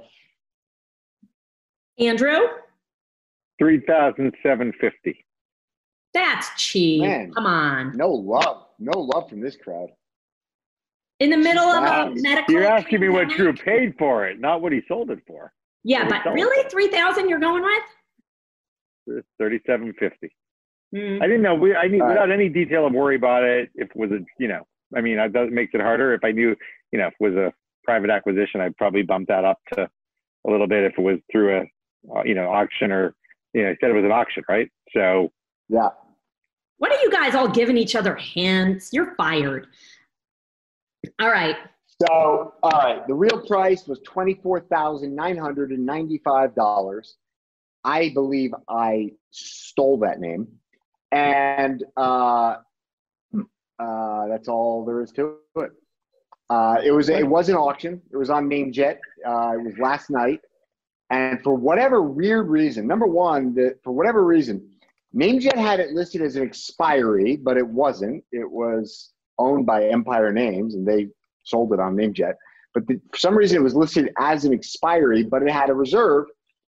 [1.98, 2.38] Andrew,
[3.58, 5.26] Three thousand seven fifty.
[6.14, 7.02] that's cheap.
[7.04, 7.32] Man.
[7.32, 7.96] Come on.
[7.96, 8.66] No love.
[8.80, 9.88] No love from this crowd.
[11.20, 12.14] In the middle of a Wow.
[12.16, 12.54] medical.
[12.54, 15.54] You're asking me what Drew paid for it, not what he sold it for.
[15.84, 17.84] Yeah, what but really, three thousand you're going with?
[19.06, 19.24] for.
[19.40, 20.36] Thirty-seven fifty.
[20.94, 21.22] Mm.
[21.22, 21.56] I didn't know.
[21.56, 22.14] We, I knew All right.
[22.14, 23.70] without any detail of worry about it.
[23.76, 26.14] If it was a, you know, I mean, it does makes it harder.
[26.14, 26.56] If I knew,
[26.92, 29.84] you know, if it was a private acquisition, I'd probably bump that up to
[30.48, 30.84] a little bit.
[30.84, 31.62] If it was through a,
[32.18, 33.14] uh, you know, auction or,
[33.54, 34.70] you know, I said it was an auction, right?
[34.94, 35.32] So
[35.70, 35.90] Yeah.
[36.78, 38.92] What are you guys all giving each other hints?
[38.92, 39.68] You're fired.
[41.20, 41.56] All right.
[42.02, 47.16] So, all right, the real price was twenty-four thousand nine hundred and ninety-five dollars.
[47.86, 50.48] I believe I stole that name,
[51.14, 52.58] and uh,
[53.80, 55.72] uh, that's all there is to it.
[56.50, 58.02] Uh, it was it was an auction.
[58.12, 58.98] It was on NameJet.
[59.26, 60.42] Uh, it was last night,
[61.12, 64.68] and for whatever weird reason, number one, that for whatever reason,
[65.16, 68.22] NameJet had it listed as an expiry, but it wasn't.
[68.34, 71.08] It was owned by Empire Names, and they
[71.44, 72.34] sold it on NameJet.
[72.74, 75.74] But the, for some reason, it was listed as an expiry, but it had a
[75.74, 76.26] reserve,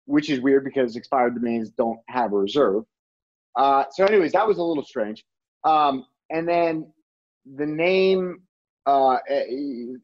[0.06, 2.84] which is weird because expired domains don't have a reserve.
[3.56, 5.24] Uh, so, anyways, that was a little strange.
[5.64, 6.92] Um, and then
[7.56, 8.42] the name,
[8.86, 9.18] uh,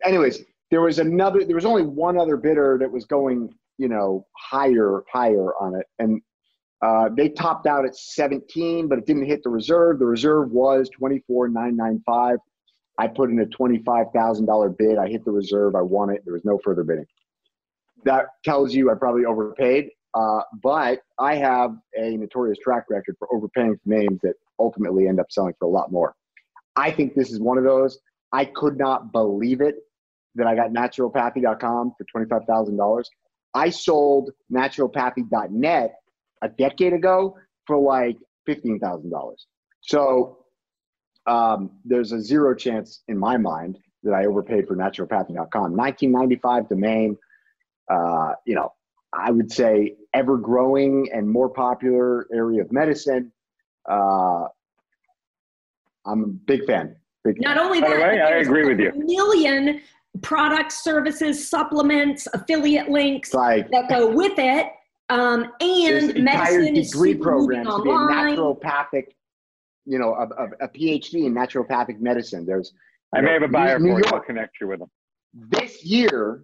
[0.06, 1.44] anyways, there was another.
[1.44, 5.88] There was only one other bidder that was going, you know, higher, higher on it,
[6.00, 6.22] and
[6.82, 10.00] uh, they topped out at 17, but it didn't hit the reserve.
[10.00, 12.38] The reserve was 24,995.
[13.00, 14.98] I put in a $25,000 bid.
[14.98, 15.76] I hit the reserve.
[15.76, 16.22] I won it.
[16.26, 17.06] There was no further bidding.
[18.06, 19.90] That tells you I probably overpaid.
[20.14, 25.20] Uh, but I have a notorious track record for overpaying for names that ultimately end
[25.20, 26.16] up selling for a lot more.
[26.76, 28.00] I think this is one of those.
[28.32, 29.76] I could not believe it
[30.36, 33.04] that I got naturopathy.com for $25,000.
[33.54, 35.96] I sold naturopathy.net
[36.42, 39.34] a decade ago for like $15,000.
[39.82, 40.38] So
[41.26, 45.76] um, there's a zero chance in my mind that I overpaid for naturopathy.com.
[45.76, 47.18] 1995 domain,
[47.92, 48.74] uh, you know,
[49.14, 53.32] I would say ever growing and more popular area of medicine.
[53.90, 54.46] Uh,
[56.06, 56.96] I'm a big fan.
[57.24, 57.66] Big Not fan.
[57.66, 58.92] only that, way, I agree with you.
[58.96, 59.82] Million
[60.22, 64.68] products, services, supplements, affiliate links like that go with it.
[65.10, 69.06] Um, there's and entire medicine is degree super moving programs to be a naturopathic,
[69.86, 72.46] you know, a, a, a PhD in naturopathic medicine.
[72.46, 72.74] There's
[73.16, 74.06] I may have a buyer New for you.
[74.08, 74.26] I'll York.
[74.26, 74.92] connect you with them.
[75.34, 76.44] this year,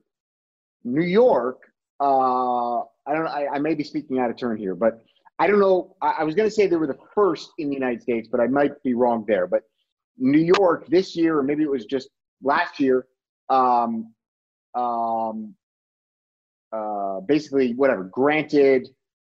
[0.83, 1.59] New York.
[1.99, 3.27] Uh, I don't.
[3.27, 5.03] I, I may be speaking out of turn here, but
[5.39, 5.95] I don't know.
[6.01, 8.39] I, I was going to say they were the first in the United States, but
[8.39, 9.45] I might be wrong there.
[9.45, 9.63] But
[10.17, 12.09] New York this year, or maybe it was just
[12.41, 13.07] last year.
[13.49, 14.13] Um,
[14.73, 15.53] um,
[16.73, 18.87] uh, basically, whatever granted,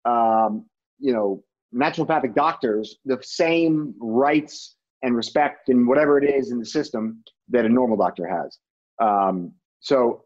[0.05, 0.65] um,
[0.99, 1.43] you know,
[1.73, 7.65] naturopathic doctors the same rights and respect and whatever it is in the system that
[7.65, 8.59] a normal doctor has.
[9.01, 10.23] Um, so,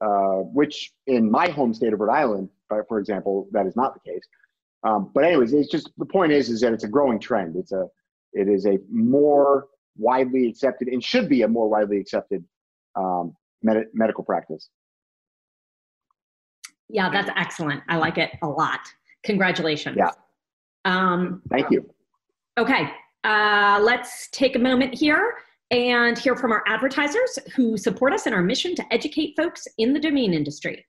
[0.00, 2.48] uh, which in my home state of Rhode Island,
[2.88, 4.22] for example, that is not the case.
[4.82, 7.56] Um, but anyways, it's just the point is is that it's a growing trend.
[7.56, 7.86] It's a
[8.32, 12.44] it is a more widely accepted and should be a more widely accepted
[12.96, 14.70] um, med- medical practice.
[16.92, 17.82] Yeah, that's excellent.
[17.88, 18.80] I like it a lot.
[19.24, 19.96] Congratulations.
[19.98, 20.10] Yeah.
[20.84, 21.88] Um, Thank you.
[22.58, 22.90] okay,
[23.24, 25.34] uh, let's take a moment here
[25.70, 29.92] and hear from our advertisers who support us in our mission to educate folks in
[29.92, 30.84] the domain industry.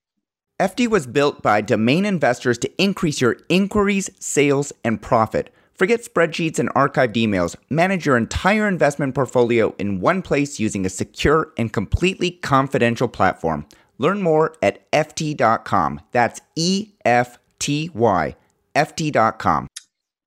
[0.59, 5.53] Efty was built by domain investors to increase your inquiries, sales, and profit.
[5.73, 7.55] Forget spreadsheets and archived emails.
[7.71, 13.65] Manage your entire investment portfolio in one place using a secure and completely confidential platform.
[14.01, 16.01] Learn more at Efty.com.
[16.11, 18.35] That's E F T Y.
[18.75, 19.67] Efty.com.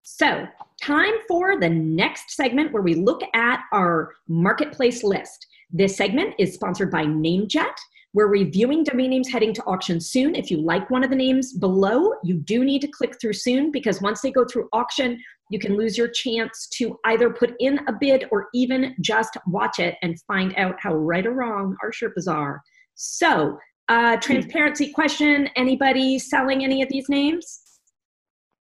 [0.04, 0.46] So,
[0.80, 5.48] time for the next segment where we look at our marketplace list.
[5.72, 7.74] This segment is sponsored by NameJet.
[8.12, 10.36] We're reviewing domain names heading to auction soon.
[10.36, 13.72] If you like one of the names below, you do need to click through soon
[13.72, 17.80] because once they go through auction, you can lose your chance to either put in
[17.88, 21.90] a bid or even just watch it and find out how right or wrong our
[21.90, 22.62] Sherpas are.
[22.94, 27.60] So, uh, transparency question anybody selling any of these names?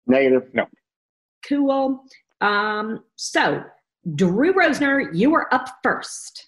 [0.06, 0.44] Negative.
[0.54, 0.66] No.
[1.46, 2.04] Cool.
[2.40, 3.62] Um, so,
[4.14, 6.46] Drew Rosener, you are up first.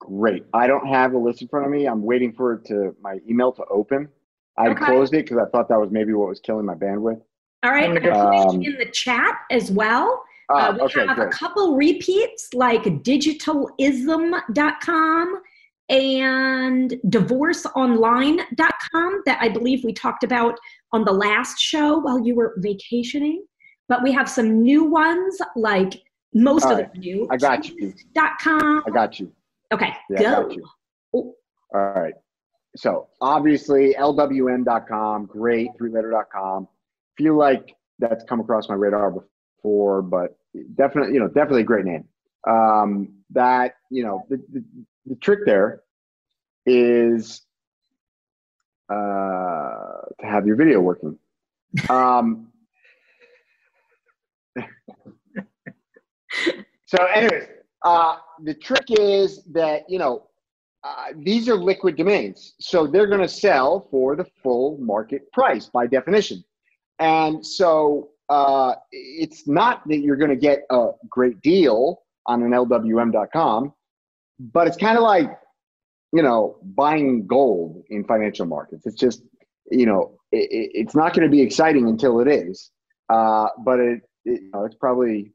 [0.00, 0.44] Great.
[0.54, 1.86] I don't have a list in front of me.
[1.86, 4.08] I'm waiting for it to my email to open.
[4.56, 4.84] I Okay.
[4.86, 7.20] closed it because I thought that was maybe what was killing my bandwidth.
[7.64, 10.22] All right, I'm gonna put Um, in the chat as well.
[10.50, 15.42] Ah, Uh, we okay, have a couple repeats like digitalism.com
[15.88, 20.58] and divorceonline.com that I believe we talked about
[20.92, 23.44] on the last show while you were vacationing.
[23.88, 25.94] But we have some new ones like
[26.34, 26.92] most All of right.
[26.92, 27.26] them new.
[27.30, 27.94] I got you.
[28.14, 28.82] Dot .com.
[28.86, 29.32] I got you.
[29.72, 30.42] Okay, Yeah, I go.
[30.42, 30.64] got you.
[31.14, 31.34] Oh.
[31.74, 32.14] All right.
[32.76, 36.68] So obviously lwm.com, great, three letter.com.
[37.16, 40.36] Feel like that's come across my radar before, but
[40.76, 42.04] definitely, you know, definitely a great name.
[42.46, 44.62] Um, that you know, the, the,
[45.08, 45.82] the trick there
[46.66, 47.42] is
[48.90, 51.18] uh, to have your video working.
[51.88, 52.52] Um,
[56.86, 57.44] so, anyways,
[57.84, 60.28] uh, the trick is that you know
[60.84, 65.66] uh, these are liquid domains, so they're going to sell for the full market price
[65.66, 66.42] by definition,
[66.98, 72.50] and so uh, it's not that you're going to get a great deal on an
[72.50, 73.72] LWM.com,
[74.38, 75.30] but it's kind of like
[76.12, 78.86] you know buying gold in financial markets.
[78.86, 79.22] It's just
[79.70, 82.70] you know it, it's not going to be exciting until it is,
[83.08, 85.32] uh, but it, it you know, it's probably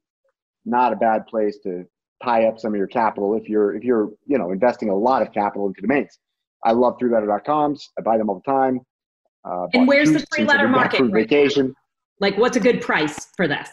[0.65, 1.85] not a bad place to
[2.23, 5.21] tie up some of your capital if you're if you're you know investing a lot
[5.21, 6.19] of capital into domains.
[6.65, 7.91] I love three letter.coms.
[7.99, 8.79] I buy them all the time.
[9.45, 10.99] Uh, and where's the three letter market?
[10.99, 11.75] For vacation.
[12.19, 13.69] Like, what's a good price for this?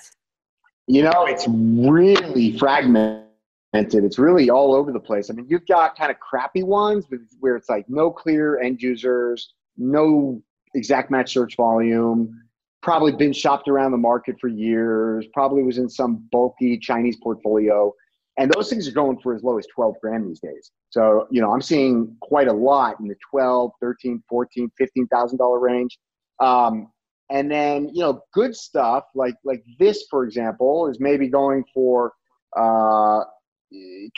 [0.89, 3.30] You know, it's really fragmented.
[3.73, 5.31] And it's really all over the place.
[5.31, 7.07] I mean, you've got kind of crappy ones
[7.39, 10.43] where it's like no clear end users, no
[10.75, 12.43] exact match search volume,
[12.83, 17.93] probably been shopped around the market for years, probably was in some bulky Chinese portfolio.
[18.39, 20.71] And those things are going for as low as 12 grand these days.
[20.89, 25.99] So, you know, I'm seeing quite a lot in the 12, 13, 14, $15,000 range.
[26.41, 26.91] Um,
[27.31, 32.13] and then, you know, good stuff like, like this, for example, is maybe going for
[32.57, 33.21] uh,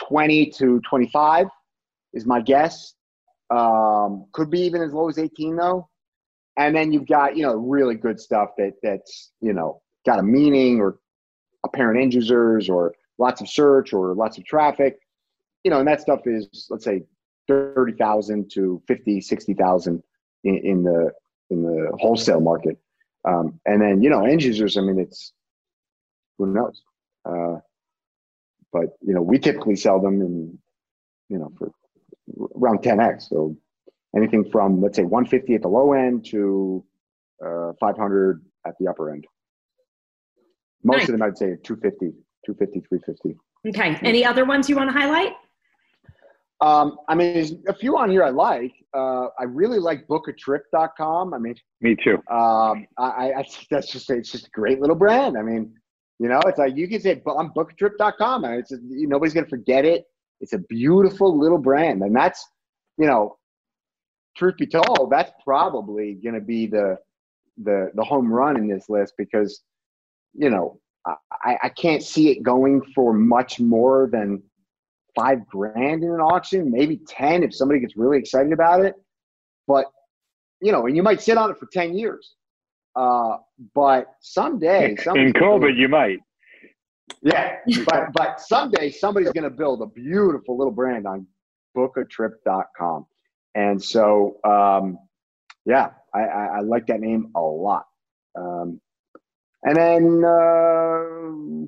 [0.08, 1.46] 20 to 25
[2.14, 2.94] is my guess.
[3.50, 5.88] Um, could be even as low as 18 though.
[6.56, 10.22] And then you've got you know really good stuff that that's you know got a
[10.22, 10.98] meaning or
[11.64, 14.98] apparent end users or lots of search or lots of traffic.
[15.64, 17.02] You know and that stuff is let's say
[17.48, 20.02] 30,000 to 50 60,000
[20.44, 21.10] in, in the
[21.50, 22.78] in the wholesale market.
[23.26, 25.32] Um, and then you know end users i mean it's
[26.38, 26.82] who knows?
[27.24, 27.58] Uh,
[28.72, 30.58] but you know we typically sell them in
[31.28, 31.70] you know for
[32.56, 33.56] around 10x so
[34.16, 36.84] anything from let's say 150 at the low end to
[37.44, 39.26] uh, 500 at the upper end.
[40.84, 41.08] Most nice.
[41.08, 42.12] of them I'd say 250,
[42.46, 43.36] 250, 350.
[43.68, 43.98] Okay.
[44.06, 45.32] Any other ones you want to highlight?
[46.60, 48.72] Um, I mean, there's a few on here I like.
[48.94, 51.34] Uh, I really like bookatrip.com.
[51.34, 52.14] I mean, me too.
[52.30, 55.36] Um, I, I that's just, it's just a great little brand.
[55.36, 55.74] I mean,
[56.22, 58.44] you know, it's like you can say, I'm bookatrip.com.
[58.44, 60.04] And it's, just, nobody's going to forget it.
[60.40, 62.00] It's a beautiful little brand.
[62.02, 62.46] And that's,
[62.96, 63.38] you know,
[64.36, 66.96] truth be told, that's probably going to be the
[67.58, 69.60] the the home run in this list because
[70.32, 74.42] you know I, I can't see it going for much more than
[75.14, 78.94] five grand in an auction, maybe ten if somebody gets really excited about it.
[79.66, 79.86] But
[80.60, 82.34] you know, and you might sit on it for ten years.
[82.94, 83.38] Uh,
[83.74, 86.20] but someday, in COVID, you might.
[87.22, 91.26] Yeah, but but someday somebody's going to build a beautiful little brand on
[91.76, 93.06] bookatrip.com.
[93.54, 94.98] And so, um,
[95.66, 97.84] yeah, I, I, I, like that name a lot.
[98.36, 98.80] Um,
[99.62, 101.66] and then, uh,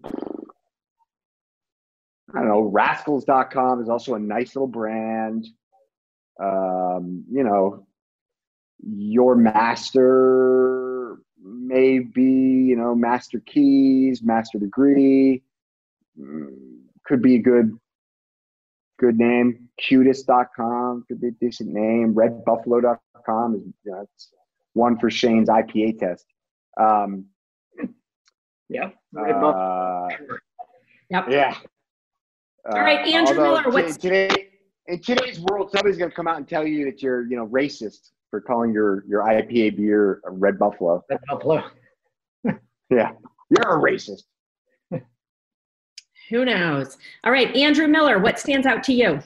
[2.34, 5.46] I don't know, rascals.com is also a nice little brand.
[6.42, 7.86] Um, you know,
[8.82, 10.83] your master
[11.44, 15.42] may be, you know, master keys, master degree,
[16.18, 16.48] mm,
[17.04, 17.78] could be a good
[18.98, 19.68] good name.
[19.78, 22.14] Cutest.com could be a decent name.
[22.14, 24.30] Redbuffalo.com is you know, it's
[24.72, 26.26] one for Shane's IPA test.
[26.80, 27.26] Um,
[28.68, 28.90] yeah.
[29.16, 30.08] Uh,
[31.10, 31.26] yep.
[31.28, 31.56] Yeah.
[32.70, 33.62] All right, uh, Andrew Miller.
[33.70, 34.48] What's today?
[34.86, 37.46] In today's world, somebody's going to come out and tell you that you're, you know,
[37.46, 41.04] racist for calling your your IPA beer Red Buffalo.
[41.08, 41.62] Red Buffalo.
[42.90, 43.12] yeah,
[43.48, 44.24] you're a racist.
[46.30, 46.98] Who knows?
[47.22, 49.20] All right, Andrew Miller, what stands out to you?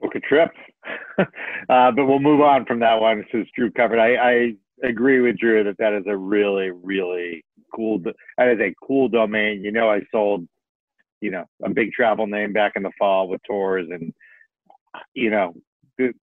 [0.00, 0.50] Book a trip.
[1.18, 3.98] uh, but we'll move on from that one since Drew covered.
[3.98, 7.98] I, I agree with Drew that that is a really, really cool.
[7.98, 9.62] That is a cool domain.
[9.62, 10.48] You know, I sold,
[11.20, 14.14] you know, a big travel name back in the fall with tours and,
[15.14, 15.52] you know,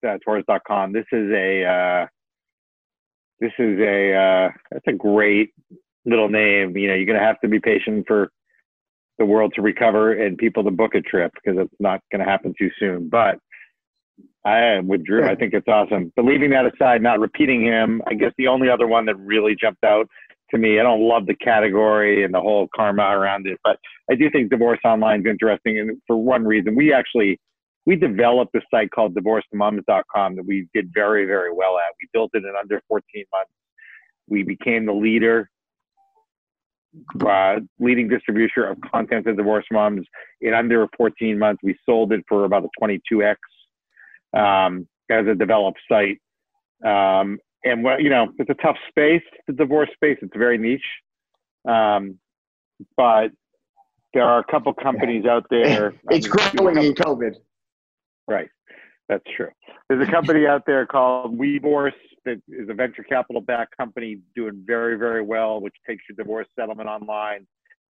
[0.08, 0.94] uh, tours.com.
[0.94, 2.06] This is a, uh,
[3.40, 5.52] this is a, uh, that's a great
[6.06, 6.76] little name.
[6.76, 8.30] You know, you're going to have to be patient for
[9.18, 12.30] the world to recover and people to book a trip because it's not going to
[12.30, 13.10] happen too soon.
[13.10, 13.38] But
[14.46, 15.26] I am with Drew.
[15.26, 16.12] I think it's awesome.
[16.16, 19.56] But leaving that aside, not repeating him, I guess the only other one that really
[19.60, 20.08] jumped out
[20.52, 23.78] to me, I don't love the category and the whole karma around it, but
[24.10, 25.78] I do think Divorce Online is interesting.
[25.78, 27.40] And for one reason, we actually
[27.90, 31.96] we developed a site called divorcedmoms.com that we did very, very well at.
[32.00, 33.02] We built it in under 14
[33.34, 33.52] months.
[34.28, 35.50] We became the leader
[37.26, 40.06] uh, leading distributor of content to divorce moms
[40.40, 41.62] in under 14 months.
[41.64, 43.38] We sold it for about a 22x
[44.38, 46.22] um, as a developed site.
[46.86, 50.20] Um, and what you know, it's a tough space, the divorce space.
[50.22, 50.82] It's very niche,
[51.68, 52.20] um,
[52.96, 53.32] but
[54.14, 55.96] there are a couple companies out there.
[56.12, 57.34] it's growing in COVID.
[58.30, 58.50] Right,
[59.08, 59.50] that's true.
[59.90, 61.94] There's a company out there called WeVorce
[62.26, 66.48] that is a venture capital backed company doing very, very well, which takes your divorce
[66.58, 67.48] settlement online.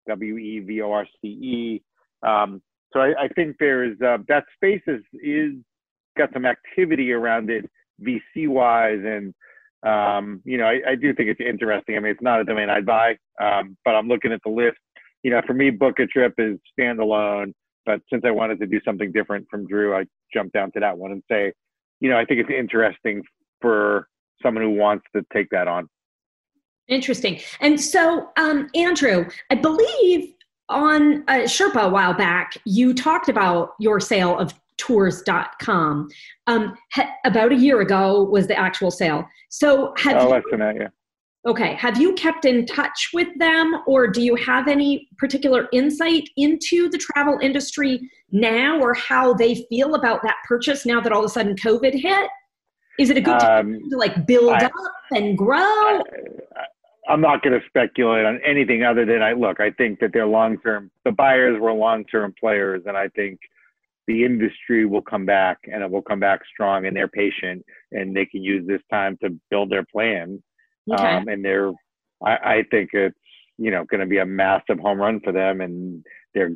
[0.08, 1.84] W E V O R C E.
[2.28, 2.62] Um,
[2.92, 5.54] so I, I, think there's uh, that space is is
[6.18, 7.70] got some activity around it
[8.02, 9.34] VC wise and
[9.82, 11.96] um, you know, I, I, do think it's interesting.
[11.96, 14.78] I mean, it's not a domain I'd buy, um, but I'm looking at the list.
[15.24, 17.54] You know, for me, Book a Trip is standalone.
[17.86, 20.98] But since I wanted to do something different from Drew, I jumped down to that
[20.98, 21.54] one and say,
[22.00, 23.24] you know, I think it's interesting
[23.62, 24.08] for
[24.42, 25.90] someone who wants to take that on.
[26.88, 27.40] Interesting.
[27.62, 30.34] And so, um, Andrew, I believe
[30.70, 36.10] on uh, Sherpa a while back, you talked about your sale of tours.com.
[36.48, 39.28] Um, ha- about a year ago was the actual sale.
[39.50, 40.88] So have oh, you, less than that, yeah.
[41.48, 41.74] Okay.
[41.76, 46.90] Have you kept in touch with them or do you have any particular insight into
[46.90, 51.26] the travel industry now or how they feel about that purchase now that all of
[51.26, 52.30] a sudden COVID hit?
[53.00, 54.72] Is it a good time um, to like build I, up
[55.12, 55.58] and grow?
[55.58, 56.02] I,
[57.08, 60.28] I'm not going to speculate on anything other than I look, I think that they're
[60.28, 63.40] long term, the buyers were long term players and I think
[64.08, 68.16] the industry will come back and it will come back strong and they're patient and
[68.16, 70.42] they can use this time to build their plan.
[70.92, 71.18] Okay.
[71.18, 71.72] Um, and they're,
[72.24, 73.16] I, I think it's,
[73.58, 76.52] you know, going to be a massive home run for them and they're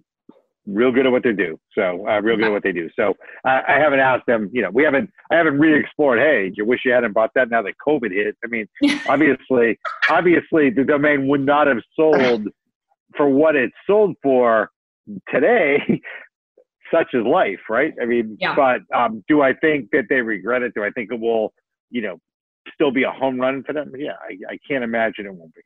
[0.65, 1.59] real good at what they do.
[1.75, 2.89] So uh, real good at what they do.
[2.95, 3.15] So
[3.45, 6.81] I, I haven't asked them, you know, we haven't, I haven't re-explored, hey, you wish
[6.86, 8.38] you hadn't bought that now that COVID hit.
[8.43, 8.67] I mean,
[9.07, 9.77] obviously,
[10.09, 12.47] obviously the domain would not have sold
[13.15, 14.69] for what it sold for
[15.29, 15.79] today
[16.93, 17.93] such is life, right?
[18.01, 18.55] I mean, yeah.
[18.55, 20.73] but um, do I think that they regret it?
[20.75, 21.53] Do I think it will,
[21.89, 22.19] you know,
[22.74, 23.91] still be a home run for them?
[23.97, 25.61] Yeah, I, I can't imagine it won't be.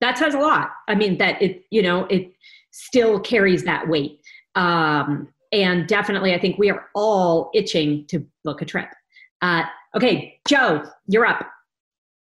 [0.00, 0.70] That says a lot.
[0.86, 2.32] I mean, that it, you know, it
[2.70, 4.20] still carries that weight.
[4.54, 8.88] Um, and definitely, I think we are all itching to book a trip.
[9.40, 9.64] Uh,
[9.96, 11.46] okay, Joe, you're up.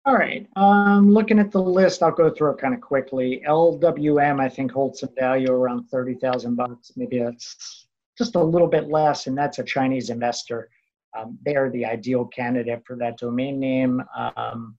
[0.06, 0.48] All right.
[0.56, 3.42] Um, looking at the list, I'll go through it kind of quickly.
[3.48, 6.92] LWM, I think, holds some value around thirty thousand bucks.
[6.96, 10.70] Maybe that's just a little bit less, and that's a Chinese investor.
[11.18, 14.02] Um, they are the ideal candidate for that domain name.
[14.36, 14.78] Um,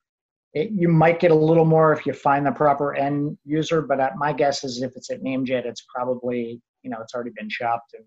[0.55, 3.99] it, you might get a little more if you find the proper end user, but
[4.17, 7.95] my guess is if it's at NameJet, it's probably you know it's already been shopped
[7.95, 8.05] and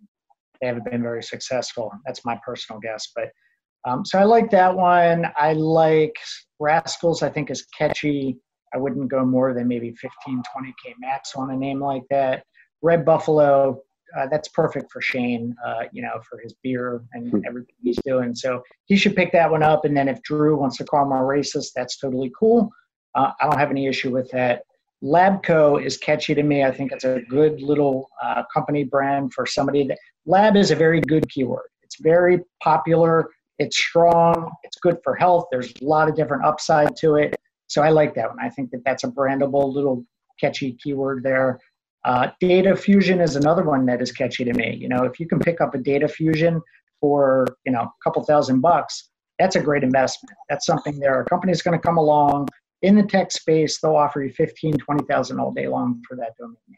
[0.59, 1.91] they haven't been very successful.
[2.05, 3.29] That's my personal guess, but
[3.87, 5.27] um, so I like that one.
[5.37, 6.15] I like
[6.59, 7.23] Rascals.
[7.23, 8.37] I think is catchy.
[8.73, 12.43] I wouldn't go more than maybe 15, 20k max on a name like that.
[12.81, 13.81] Red Buffalo
[14.17, 17.39] uh, that's perfect for Shane, uh, you know, for his beer and hmm.
[17.45, 18.35] everything he's doing.
[18.35, 19.85] So he should pick that one up.
[19.85, 22.69] And then if Drew wants to call him a racist, that's totally cool.
[23.15, 24.63] Uh, I don't have any issue with that.
[25.03, 26.63] Labco is catchy to me.
[26.63, 30.75] I think it's a good little uh, company brand for somebody that lab is a
[30.75, 31.63] very good keyword.
[31.83, 33.29] It's very popular.
[33.59, 34.51] It's strong.
[34.63, 35.45] It's good for health.
[35.51, 37.35] There's a lot of different upside to it.
[37.67, 38.39] So I like that one.
[38.41, 40.03] I think that that's a brandable little
[40.39, 41.59] catchy keyword there.
[42.05, 44.75] Uh, data fusion is another one that is catchy to me.
[44.75, 46.61] You know, if you can pick up a data fusion
[47.01, 50.35] for you know a couple thousand bucks, that's a great investment.
[50.49, 51.21] That's something there.
[51.21, 52.47] A company's going to come along
[52.81, 53.79] in the tech space.
[53.79, 56.77] They'll offer you 15, 20,000 all day long for that domain name.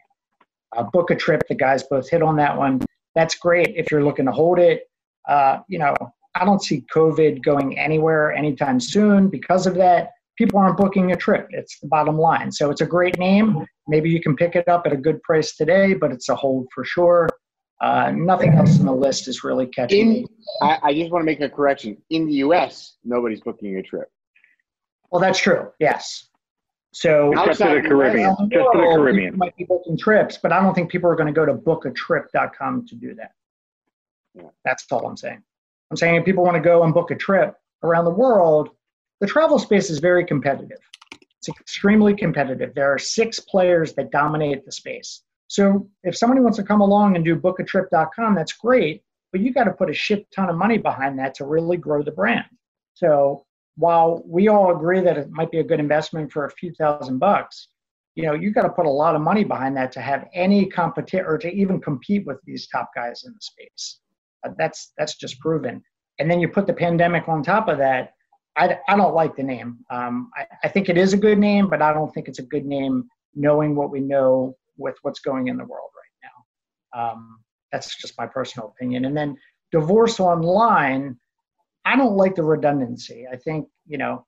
[0.76, 1.42] Uh, book a trip.
[1.48, 2.80] The guys both hit on that one.
[3.14, 4.84] That's great if you're looking to hold it.
[5.28, 5.94] Uh, you know,
[6.34, 11.16] I don't see COVID going anywhere anytime soon because of that people aren't booking a
[11.16, 11.48] trip.
[11.50, 12.50] It's the bottom line.
[12.52, 13.64] So it's a great name.
[13.88, 16.68] Maybe you can pick it up at a good price today, but it's a hold
[16.74, 17.28] for sure.
[17.80, 20.26] Uh, nothing else in the list is really catching in, me.
[20.62, 21.96] I, I just want to make a correction.
[22.10, 24.08] In the U.S., nobody's booking a trip.
[25.10, 25.68] Well, that's true.
[25.80, 26.28] Yes.
[26.92, 30.52] So just to the Caribbean, the just to the Caribbean, might be booking trips, but
[30.52, 33.32] I don't think people are going to go to bookatrip.com to do that.
[34.34, 34.48] Yeah.
[34.64, 35.42] That's all I'm saying.
[35.90, 38.70] I'm saying if people want to go and book a trip around the world,
[39.22, 40.80] the travel space is very competitive.
[41.38, 42.74] It's extremely competitive.
[42.74, 45.22] There are six players that dominate the space.
[45.46, 49.64] So if somebody wants to come along and do bookatrip.com, that's great, but you got
[49.64, 52.46] to put a shit ton of money behind that to really grow the brand.
[52.94, 53.46] So
[53.76, 57.20] while we all agree that it might be a good investment for a few thousand
[57.20, 57.68] bucks,
[58.16, 60.66] you know, you got to put a lot of money behind that to have any
[60.66, 64.00] competition or to even compete with these top guys in the space.
[64.58, 65.80] That's that's just proven.
[66.18, 68.14] And then you put the pandemic on top of that,
[68.56, 69.78] I, I don't like the name.
[69.90, 72.44] Um, I, I think it is a good name, but I don't think it's a
[72.44, 76.30] good name knowing what we know with what's going in the world right
[76.94, 77.12] now.
[77.12, 77.38] Um,
[77.70, 79.06] that's just my personal opinion.
[79.06, 79.36] And then
[79.70, 81.18] divorce online,
[81.84, 83.26] I don't like the redundancy.
[83.32, 84.26] I think, you know,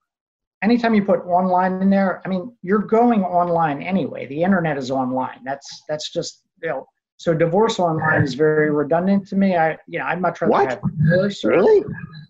[0.65, 4.27] anytime you put online in there, I mean, you're going online anyway.
[4.27, 5.41] The internet is online.
[5.45, 6.87] That's that's just you know.
[7.17, 9.57] So divorce online is very redundant to me.
[9.57, 10.71] I you know I'd much rather What?
[10.71, 10.81] have
[11.45, 11.85] Really?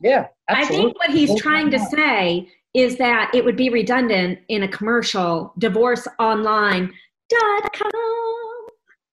[0.04, 4.38] Yeah, I think what he's Both trying to say is that it would be redundant
[4.48, 6.90] in a commercial divorceonline.com.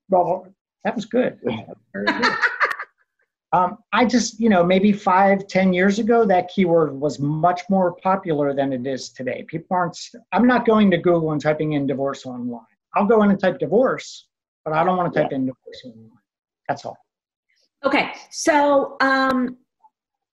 [0.09, 0.47] Well,
[0.83, 1.39] that was good.
[1.43, 2.35] That was good.
[3.53, 7.93] um, I just, you know, maybe five, ten years ago, that keyword was much more
[7.93, 9.45] popular than it is today.
[9.47, 9.97] People aren't.
[10.33, 12.65] I'm not going to Google and typing in divorce online.
[12.95, 14.27] I'll go in and type divorce,
[14.65, 16.09] but I don't want to type in divorce online.
[16.67, 16.97] That's all.
[17.83, 19.57] Okay, so um,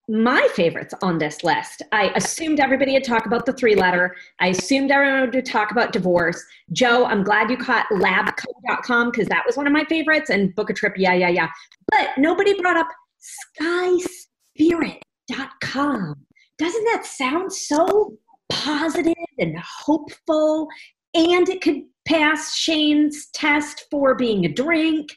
[0.09, 1.83] my favorites on this list.
[1.93, 4.17] I assumed everybody would talk about the three letter.
[4.41, 6.43] I assumed everyone would talk about divorce.
[6.73, 10.71] Joe, I'm glad you caught labco.com because that was one of my favorites and book
[10.71, 10.95] a trip.
[10.97, 11.51] Yeah, yeah, yeah.
[11.91, 12.89] But nobody brought up
[13.61, 16.15] skyspirit.com.
[16.57, 18.15] Doesn't that sound so
[18.49, 20.69] positive and hopeful?
[21.15, 25.11] And it could pass Shane's test for being a drink.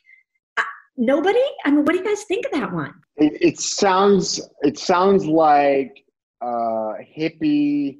[0.97, 1.39] Nobody?
[1.65, 2.93] I mean, what do you guys think of that one?
[3.17, 6.03] It, it sounds it sounds like
[6.41, 7.99] uh, hippie,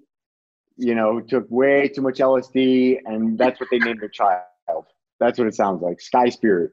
[0.77, 4.41] you know, took way too much LSD, and that's what they named their child.
[5.19, 6.01] That's what it sounds like.
[6.01, 6.71] Sky Spirit.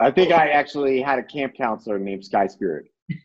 [0.00, 2.86] I think I actually had a camp counselor named Sky Spirit.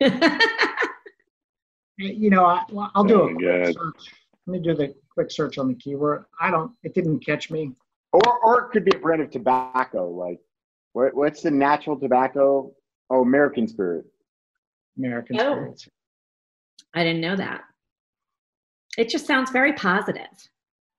[2.02, 2.64] You know, I,
[2.94, 3.74] i'll do Oh a quick God.
[3.74, 4.14] search.
[4.46, 6.24] Let me do the quick search on the keyword.
[6.40, 6.72] I don't.
[6.82, 7.72] It didn't catch me.
[8.12, 10.08] Or or it could be a brand of tobacco.
[10.08, 10.40] Like
[10.92, 12.72] what what's the natural tobacco?
[13.10, 14.04] Oh, American Spirit.
[14.98, 15.54] American Oh.
[15.54, 15.88] spirits.
[16.94, 17.62] I didn't know that.
[18.98, 20.26] It just sounds very positive.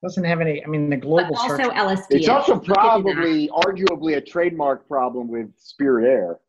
[0.01, 0.63] Doesn't have any.
[0.63, 1.29] I mean, the global.
[1.31, 1.73] But also search.
[1.73, 2.05] LSD.
[2.11, 2.79] It's also I'll give you that.
[2.81, 6.39] probably arguably a trademark problem with Spirit Air.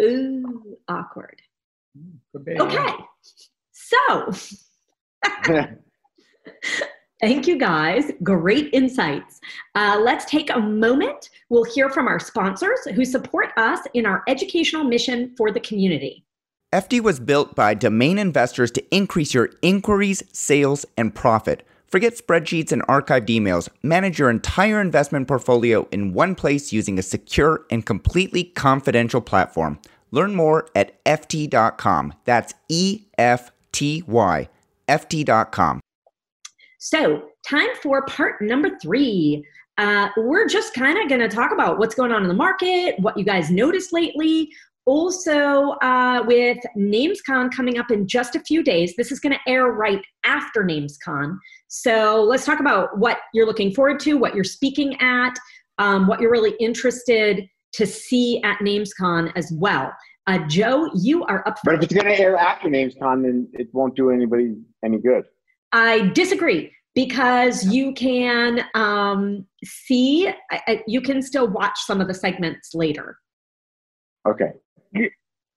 [0.00, 1.40] Ooh, awkward.
[1.96, 2.60] Hmm, could be.
[2.60, 2.92] Okay.
[3.70, 4.32] So
[7.20, 8.10] thank you guys.
[8.22, 9.40] Great insights.
[9.74, 11.30] Uh, let's take a moment.
[11.48, 16.24] We'll hear from our sponsors who support us in our educational mission for the community.
[16.72, 21.64] Efty was built by domain investors to increase your inquiries, sales, and profit.
[21.86, 23.68] Forget spreadsheets and archived emails.
[23.84, 29.78] Manage your entire investment portfolio in one place using a secure and completely confidential platform.
[30.10, 32.14] Learn more at Efty.com.
[32.24, 34.48] That's E F T Y.
[34.88, 35.80] Efty.com.
[36.84, 39.42] So, time for part number three.
[39.78, 42.96] Uh, we're just kind of going to talk about what's going on in the market,
[43.00, 44.50] what you guys noticed lately.
[44.84, 49.50] Also, uh, with NamesCon coming up in just a few days, this is going to
[49.50, 51.38] air right after NamesCon.
[51.68, 55.34] So, let's talk about what you're looking forward to, what you're speaking at,
[55.78, 59.90] um, what you're really interested to see at NamesCon as well.
[60.26, 63.68] Uh, Joe, you are up But if it's going to air after NamesCon, then it
[63.72, 65.24] won't do anybody any good.
[65.74, 72.06] I disagree because you can um, see, I, I, you can still watch some of
[72.06, 73.18] the segments later.
[74.26, 74.52] Okay.
[74.92, 75.10] You-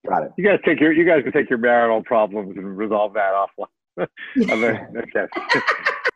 [0.10, 0.32] Got it.
[0.38, 3.68] You guys take your you guys can take your marital problems and resolve that offline.
[4.40, 5.28] Okay.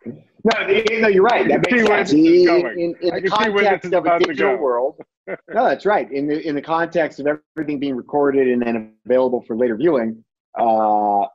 [0.44, 1.48] No, you- no, you're right.
[1.48, 2.14] That makes sense.
[2.14, 5.36] In, in, in the can see where this context of a digital world, no,
[5.66, 6.12] that's right.
[6.12, 10.24] In the in the context of everything being recorded and then available for later viewing,
[10.58, 11.28] uh,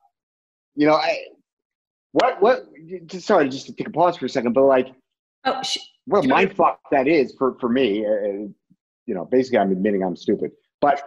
[0.74, 1.18] you know, I,
[2.16, 2.66] what what?
[3.06, 4.88] Just, sorry, just to take a pause for a second, but like,
[5.44, 6.30] Oh, sh- what Sure.
[6.34, 8.04] mind fuck that is for for me.
[8.06, 8.48] Uh,
[9.06, 10.50] you know, basically, I'm admitting I'm stupid,
[10.80, 11.02] but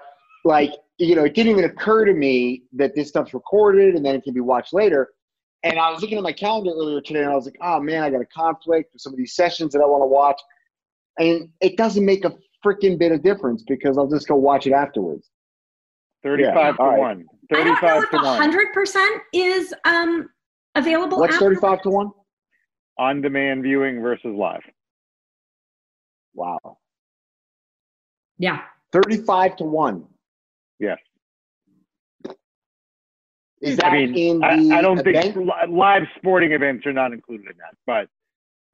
[0.46, 4.16] like, you know, it didn't even occur to me that this stuff's recorded and then
[4.16, 5.10] it can be watched later.
[5.64, 8.04] And I was looking at my calendar earlier today, and I was like, "Oh man,
[8.04, 10.40] I got a conflict with some of these sessions that I want to watch,"
[11.18, 12.34] and it doesn't make a
[12.64, 15.28] freaking bit of difference because I'll just go watch it afterwards.
[16.24, 17.00] Thirty-five to all right.
[17.00, 17.10] one.
[17.52, 18.38] I don't know Thirty-five if to one.
[18.38, 20.30] hundred percent is um,
[20.76, 21.20] available.
[21.20, 22.12] What's after- thirty-five to one?
[22.98, 24.62] On-demand viewing versus live.
[26.34, 26.78] Wow,
[28.38, 28.62] Yeah,
[28.92, 30.06] thirty-five to one.
[30.80, 31.00] Yes.
[33.62, 35.36] Is that I mean, in the I don't event?
[35.36, 38.08] think live sporting events are not included in that, but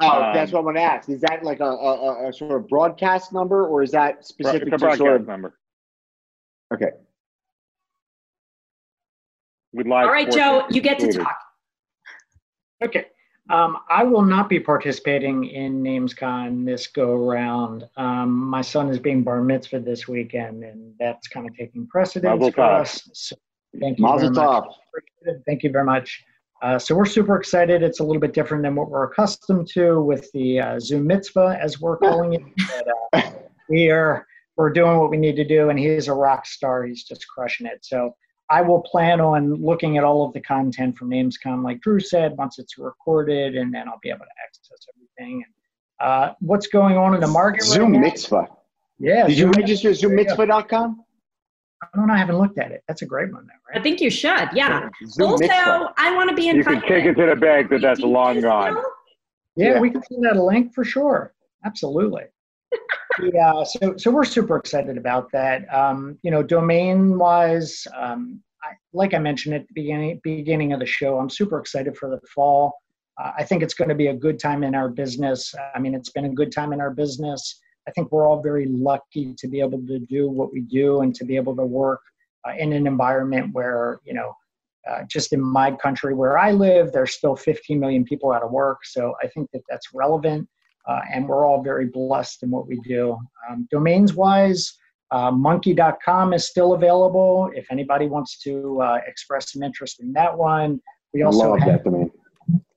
[0.02, 1.08] Oh, Um, that's what I'm going to ask.
[1.10, 4.28] Is that like a, a, a- a sort of broadcast number, or is that it's
[4.28, 5.26] specific a to broadcast sort of?
[5.28, 5.58] number
[6.74, 6.90] Okay.
[9.72, 10.06] with live.
[10.08, 11.38] all right, Joe, you get to talk.
[12.84, 13.06] Okay.
[13.50, 17.88] Um, I will not be participating in NamesCon this go around.
[17.96, 22.40] Um, my son is being bar mitzvah this weekend, and that's kind of taking precedence
[22.40, 22.82] Mazel for tov.
[22.82, 23.10] us.
[23.14, 23.36] So
[23.80, 24.64] thank you very Mazel much.
[25.46, 26.24] Thank you very much.
[26.64, 27.84] Uh, so we're super excited.
[27.84, 31.60] It's a little bit different than what we're accustomed to with the uh, Zoom mitzvah,
[31.62, 32.42] as we're calling it.
[33.12, 33.32] But, uh,
[33.70, 34.26] we are
[34.58, 36.84] we're doing what we need to do, and he's a rock star.
[36.84, 37.86] He's just crushing it.
[37.86, 38.16] So
[38.50, 42.38] I will plan on looking at all of the content from NamesCon, like Drew said,
[42.38, 45.44] once it's recorded, and then I'll be able to access everything.
[46.00, 47.64] And uh, what's going on in the market?
[47.64, 48.08] Zoom right now?
[48.08, 48.48] mitzvah.
[49.00, 49.26] Yeah.
[49.28, 51.02] Did you Zoom register at zoommitzvah.com?
[51.84, 52.14] I don't know.
[52.14, 52.84] I haven't looked at it.
[52.88, 54.48] That's a great one, though, I think you should.
[54.54, 54.90] Yeah.
[55.08, 55.94] Zoom Also, mitzvah.
[55.98, 56.90] I want to be in You can contact.
[56.92, 58.78] take it to the bank that that's long gone.
[59.56, 59.80] Yeah, Yeah.
[59.80, 61.34] we can send out a link for sure.
[61.66, 62.24] Absolutely.
[63.22, 65.72] Yeah, so so we're super excited about that.
[65.74, 70.80] Um, you know, domain wise, um, I, like I mentioned at the beginning beginning of
[70.80, 72.74] the show, I'm super excited for the fall.
[73.22, 75.54] Uh, I think it's going to be a good time in our business.
[75.74, 77.62] I mean, it's been a good time in our business.
[77.88, 81.14] I think we're all very lucky to be able to do what we do and
[81.16, 82.02] to be able to work
[82.48, 84.34] uh, in an environment where you know
[84.90, 88.52] uh, just in my country where I live, there's still 15 million people out of
[88.52, 88.86] work.
[88.86, 90.48] So I think that that's relevant,
[90.88, 93.18] uh, and we're all very blessed in what we do.
[93.50, 94.78] Um, domains wise,
[95.12, 97.50] uh, monkey.com is still available.
[97.54, 100.82] If anybody wants to uh, express some interest in that one,
[101.14, 101.68] we also love have.
[101.70, 102.12] that domain.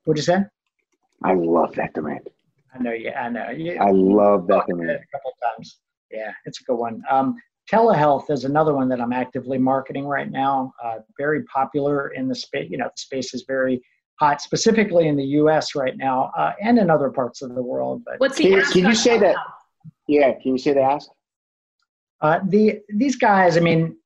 [0.05, 0.45] What'd you say?
[1.25, 2.21] I love that domain.
[2.75, 3.11] I know you.
[3.11, 3.79] I know you.
[3.79, 4.91] I love that domain.
[4.91, 5.79] a couple of times.
[6.11, 7.03] Yeah, it's a good one.
[7.11, 7.37] Um,
[7.71, 10.73] telehealth is another one that I'm actively marketing right now.
[10.83, 12.69] Uh, very popular in the space.
[12.71, 13.83] You know, the space is very
[14.19, 15.75] hot, specifically in the U.S.
[15.75, 18.03] right now uh, and in other parts of the world.
[18.05, 19.53] But What's the Can you- ask can you say that- telehealth?
[20.09, 21.09] Yeah, can you say the ask?
[22.21, 23.97] uh, the these guys, I mean,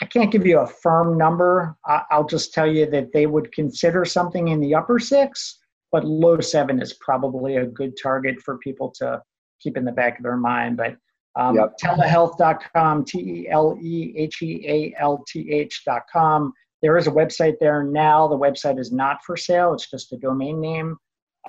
[0.00, 1.76] I can't give you a firm number.
[1.84, 5.58] I, I'll just tell you that they would consider something in the upper six,
[5.92, 9.20] but low seven is probably a good target for people to
[9.60, 10.76] keep in the back of their mind.
[10.78, 10.96] But
[11.36, 11.74] um, Yep.
[11.82, 16.52] telehealth.com, T E L E H E A L T H.com.
[16.82, 18.28] There is a website there now.
[18.28, 20.96] The website is not for sale, it's just a domain name.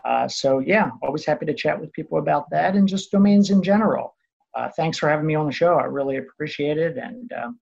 [0.05, 3.61] Uh, so, yeah, always happy to chat with people about that and just domains in
[3.61, 4.15] general.
[4.55, 5.75] Uh, thanks for having me on the show.
[5.75, 6.97] I really appreciate it.
[6.97, 7.59] And um,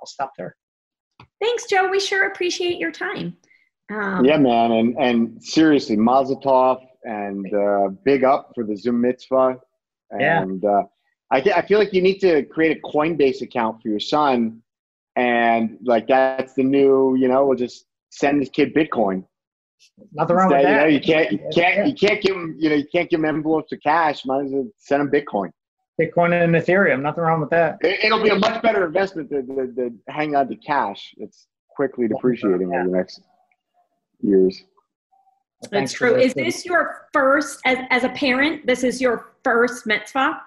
[0.00, 0.56] I'll stop there.
[1.40, 1.88] Thanks, Joe.
[1.88, 3.36] We sure appreciate your time.
[3.92, 9.00] Um, yeah, man, and and seriously, Mazel Tov, and uh, big up for the Zoom
[9.00, 9.56] Mitzvah.
[10.18, 10.42] Yeah.
[10.42, 10.82] And uh,
[11.30, 14.62] I th- I feel like you need to create a Coinbase account for your son,
[15.18, 19.24] and like that's the new, you know, we'll just send this kid Bitcoin.
[20.12, 20.70] Nothing wrong with that.
[20.70, 23.18] You, know, you can't, you can't, you can't give him, you know, you can't give
[23.18, 24.24] him envelopes of cash.
[24.24, 25.50] Might as well send him Bitcoin.
[26.00, 27.02] Bitcoin and Ethereum.
[27.02, 27.78] Nothing wrong with that.
[27.80, 31.12] It, it'll be a much better investment than, than, than hang on to cash.
[31.16, 33.20] It's quickly depreciating over the next
[34.20, 34.62] years.
[35.72, 36.16] That's true.
[36.16, 40.40] Is this your first, as, as a parent, this is your first mitzvah?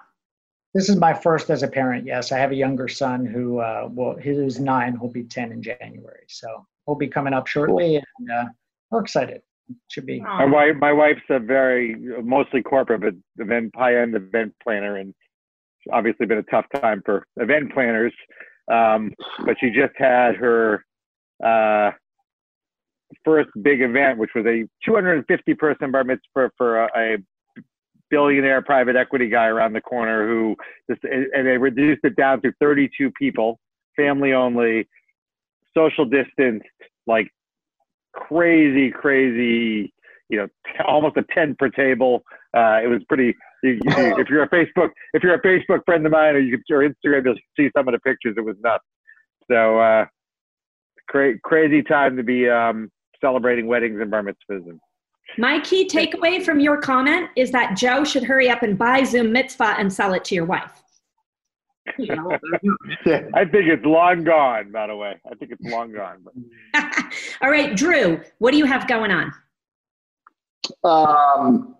[0.74, 2.06] This is my first as a parent.
[2.06, 4.96] Yes, I have a younger son who uh, will who's nine.
[4.98, 8.44] He'll be ten in January, so he'll be coming up shortly, and uh,
[8.90, 9.42] we're excited.
[9.88, 10.20] Should be.
[10.20, 15.10] My wife, my wife's a very mostly corporate, but event high end event planner, and
[15.10, 18.12] it's obviously been a tough time for event planners.
[18.70, 19.12] Um,
[19.44, 20.84] but she just had her
[21.44, 21.90] uh,
[23.24, 27.16] first big event, which was a 250 person bar mitzvah for a, a
[28.12, 30.54] billionaire private equity guy around the corner who
[30.88, 33.58] just and they reduced it down to 32 people,
[33.96, 34.86] family only,
[35.76, 36.66] social distanced,
[37.06, 37.28] like
[38.12, 39.92] crazy, crazy,
[40.28, 42.22] you know, t- almost a 10 per table.
[42.54, 46.04] Uh, it was pretty, you, you, if you're a Facebook, if you're a Facebook friend
[46.04, 48.34] of mine or you or Instagram, you'll see some of the pictures.
[48.36, 48.84] It was nuts.
[49.50, 50.04] So, uh,
[51.08, 52.90] cra- crazy time to be, um,
[53.22, 54.68] celebrating weddings and bar mitzvahs.
[54.68, 54.78] And
[55.38, 59.32] My key takeaway from your comment is that Joe should hurry up and buy Zoom
[59.32, 60.82] mitzvah and sell it to your wife.
[61.98, 62.30] You know,
[63.34, 65.20] I think it's long gone, by the way.
[65.30, 66.24] I think it's long gone.
[66.24, 66.84] But
[67.42, 69.32] All right, Drew, what do you have going on?
[70.84, 71.74] Um,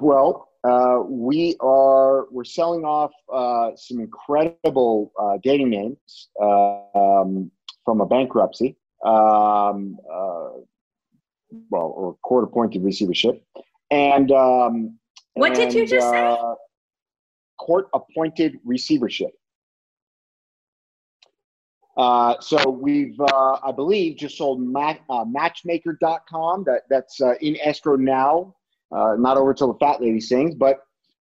[0.00, 7.50] well, uh, we are we're selling off uh, some incredible uh, dating names uh, um,
[7.84, 10.48] from a bankruptcy, um, uh,
[11.70, 13.42] well, or court-appointed receivership,
[13.90, 14.98] and um,
[15.34, 16.22] What did you and, just say?
[16.26, 16.54] uh,
[17.58, 19.30] Court-appointed receivership.
[21.96, 26.64] Uh, so we've, uh, I believe, just sold ma- uh, Matchmaker.com.
[26.64, 28.54] That that's uh, in escrow now.
[28.90, 30.80] Uh, not over till the fat lady sings, but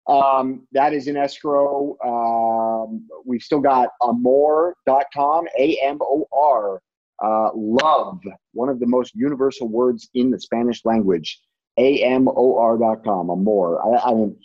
[0.08, 1.96] um, that is in escrow.
[2.04, 5.46] Um, we've still got Amor.com.
[5.58, 6.82] A M O R.
[7.24, 8.20] Uh, love,
[8.52, 11.40] one of the most universal words in the Spanish language.
[11.78, 13.30] A M O R.com.
[13.30, 13.80] Amor.
[13.82, 14.36] I, I mean,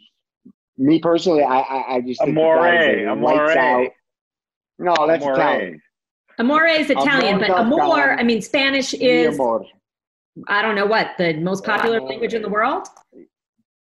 [0.77, 3.57] me personally, I I, I just think that Amore, that is a lights amore.
[3.57, 3.87] out.
[4.79, 5.35] No, that's Amore.
[5.35, 5.81] Italian.
[6.39, 9.63] Amore is Italian, but amor, I mean, Spanish is amor.
[10.47, 12.87] I don't know what the most popular language in the world.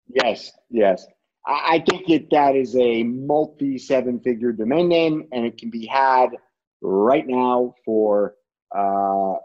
[0.07, 1.05] Yes, yes.
[1.45, 5.69] I, I think that that is a multi seven figure domain name, and it can
[5.69, 6.29] be had
[6.81, 8.35] right now for
[8.73, 9.35] uh,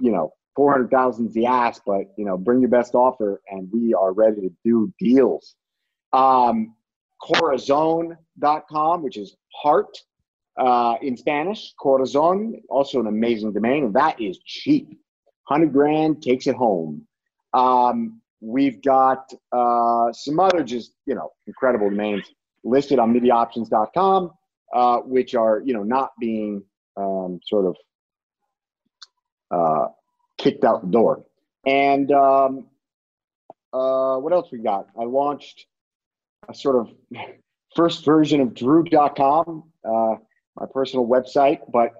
[0.00, 3.68] you know four hundred thousand the ass, but you know bring your best offer, and
[3.72, 5.54] we are ready to do deals.
[6.12, 6.74] Um,
[7.20, 9.96] Corazon.com, which is heart
[10.56, 11.72] uh, in Spanish.
[11.74, 14.88] Corazon, also an amazing domain, and that is cheap.
[15.48, 17.06] 100 grand takes it home.
[17.52, 22.24] Um, we've got uh, some other just, you know, incredible domains
[22.64, 24.30] listed on mediaoptions.com,
[24.74, 26.62] uh, which are, you know, not being
[26.96, 27.76] um, sort of
[29.50, 29.86] uh,
[30.38, 31.24] kicked out the door.
[31.66, 32.66] And um,
[33.72, 34.88] uh, what else we got?
[34.98, 35.66] I launched
[36.48, 36.92] a sort of
[37.76, 40.14] first version of drew.com, uh,
[40.58, 41.92] my personal website, but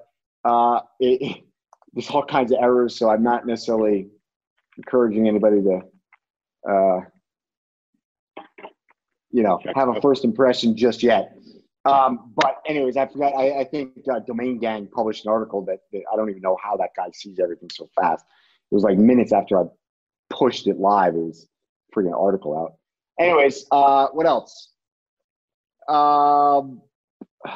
[0.45, 1.43] uh, it,
[1.93, 4.09] there's all kinds of errors, so I'm not necessarily
[4.77, 5.81] encouraging anybody to,
[6.69, 7.01] uh,
[9.33, 11.37] you know, have a first impression just yet.
[11.85, 13.35] Um, but anyways, I forgot.
[13.35, 16.59] I, I think uh, Domain Gang published an article that, that, I don't even know
[16.63, 18.25] how that guy sees everything so fast.
[18.71, 19.65] It was like minutes after I
[20.29, 21.15] pushed it live.
[21.15, 21.49] It was
[21.95, 22.75] freaking article out.
[23.19, 24.73] Anyways, uh, what else?
[25.89, 26.83] Um,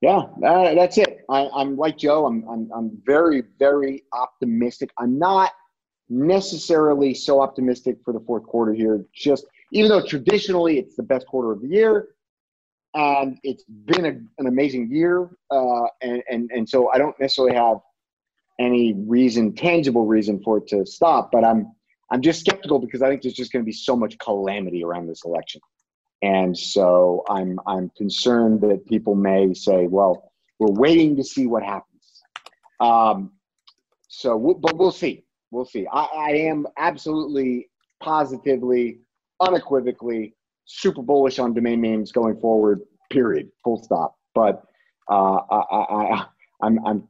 [0.00, 1.24] yeah, uh, that's it.
[1.30, 2.26] I, am like Joe.
[2.26, 4.90] I'm, I'm, I'm very, very optimistic.
[4.98, 5.52] I'm not
[6.10, 9.04] necessarily so optimistic for the fourth quarter here.
[9.14, 12.08] Just even though traditionally it's the best quarter of the year,
[12.94, 17.54] and it's been a, an amazing year, uh, and, and and so I don't necessarily
[17.54, 17.78] have
[18.60, 21.30] any reason, tangible reason for it to stop.
[21.32, 21.72] But I'm
[22.10, 25.08] I'm just skeptical because I think there's just going to be so much calamity around
[25.08, 25.60] this election.
[26.22, 31.62] And so I'm, I'm concerned that people may say, well, we're waiting to see what
[31.62, 32.22] happens.
[32.80, 33.32] Um,
[34.08, 35.24] so, but we'll see.
[35.50, 35.86] We'll see.
[35.92, 37.68] I, I am absolutely,
[38.00, 39.00] positively,
[39.40, 42.80] unequivocally super bullish on domain names going forward,
[43.10, 44.16] period, full stop.
[44.34, 44.62] But
[45.10, 46.26] uh, I, I,
[46.62, 47.08] I'm, I'm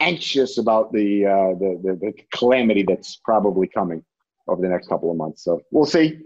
[0.00, 4.04] anxious about the, uh, the, the, the calamity that's probably coming
[4.48, 5.44] over the next couple of months.
[5.44, 6.20] So we'll see.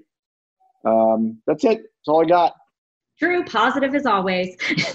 [0.85, 1.79] Um, that's it.
[1.79, 2.55] That's all I got.
[3.19, 4.57] True, positive as always.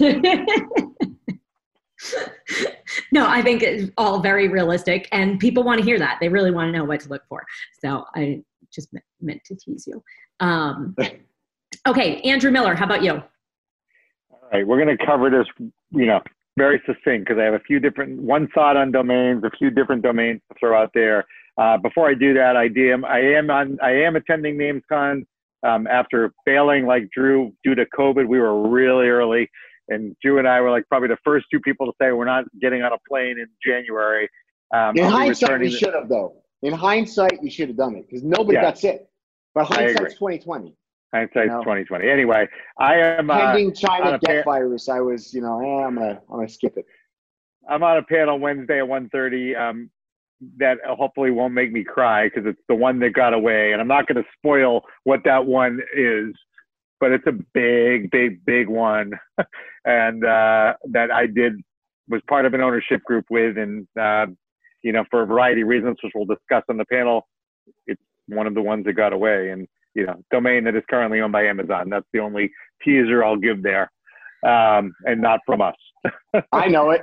[3.12, 6.18] no, I think it's all very realistic, and people want to hear that.
[6.20, 7.44] They really want to know what to look for.
[7.82, 8.42] So I
[8.74, 8.88] just
[9.20, 10.02] meant to tease you.
[10.40, 10.96] Um,
[11.88, 13.22] okay, Andrew Miller, how about you?
[14.30, 15.46] All right, we're going to cover this,
[15.90, 16.20] you know,
[16.56, 20.02] very succinct because I have a few different one thought on domains, a few different
[20.02, 21.24] domains to throw out there.
[21.56, 25.24] Uh, before I do that, I am I am on I am attending NamesCon
[25.66, 28.26] um, after failing like Drew due to COVID.
[28.26, 29.48] We were really early,
[29.88, 32.44] and Drew and I were like probably the first two people to say we're not
[32.60, 34.28] getting on a plane in January.
[34.72, 36.43] Um, in hindsight, we should have though.
[36.64, 38.62] In hindsight, you should have done it because nobody yeah.
[38.62, 39.06] got sick.
[39.54, 40.74] But hindsight's twenty twenty.
[41.14, 42.08] Hindsight's twenty twenty.
[42.08, 42.48] Anyway,
[42.78, 44.88] I am uh, pending uh, China death virus.
[44.88, 46.86] I was, you know, eh, I'm gonna, I'm gonna skip it.
[47.68, 49.90] I'm on a panel Wednesday at 1:30 um,
[50.58, 53.88] that hopefully won't make me cry because it's the one that got away, and I'm
[53.88, 56.34] not going to spoil what that one is,
[57.00, 59.12] but it's a big, big, big one,
[59.84, 61.54] and uh, that I did
[62.08, 64.26] was part of an ownership group with, and uh,
[64.84, 67.26] you know, for a variety of reasons, which we'll discuss on the panel,
[67.86, 71.20] it's one of the ones that got away, and you know, domain that is currently
[71.20, 71.88] owned by Amazon.
[71.88, 72.50] That's the only
[72.84, 73.90] teaser I'll give there,
[74.46, 75.74] um, and not from us.
[76.52, 77.02] I know it.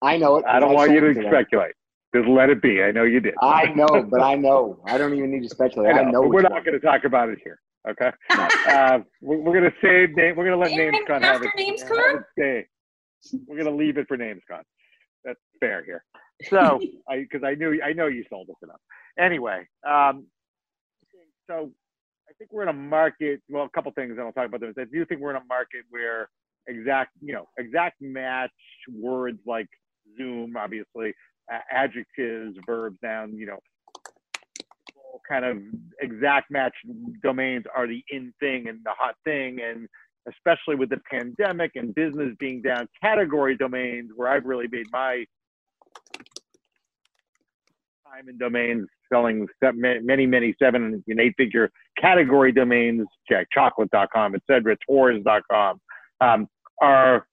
[0.00, 0.44] I know it.
[0.48, 1.74] I don't I want you to speculate.
[2.16, 2.82] Just let it be.
[2.82, 3.34] I know you did.
[3.42, 4.80] I know, but I know.
[4.86, 5.94] I don't even need to speculate.
[5.94, 6.08] I know.
[6.08, 7.60] I know we're not going to talk about it here.
[7.88, 8.10] Okay.
[8.30, 10.34] uh, we're, we're going to save name.
[10.36, 11.50] We're going to let NamesCon have it.
[11.58, 12.24] NamesCon.
[12.32, 12.66] Stay.
[13.46, 14.62] We're going to leave it for NamesCon.
[15.24, 16.04] That's fair here.
[16.44, 18.80] So, I because I knew I know you sold us enough.
[19.18, 20.26] Anyway, um,
[21.48, 21.70] so
[22.28, 23.40] I think we're in a market.
[23.48, 24.72] Well, a couple things, and I'll talk about them.
[24.78, 26.28] I do think we're in a market where
[26.68, 28.50] exact, you know, exact match
[28.92, 29.68] words like
[30.16, 31.12] Zoom, obviously,
[31.72, 33.58] adjectives, verbs, noun, you know,
[35.28, 35.58] kind of
[36.00, 36.74] exact match
[37.22, 39.58] domains are the in thing and the hot thing.
[39.60, 39.88] And
[40.28, 45.24] especially with the pandemic and business being down, category domains where I've really made my
[48.18, 51.70] time in domains selling many, many seven and eight figure
[52.00, 55.80] category domains, jackchocolate.com, et cetera, tours.com,
[56.20, 56.46] um,
[56.80, 57.26] are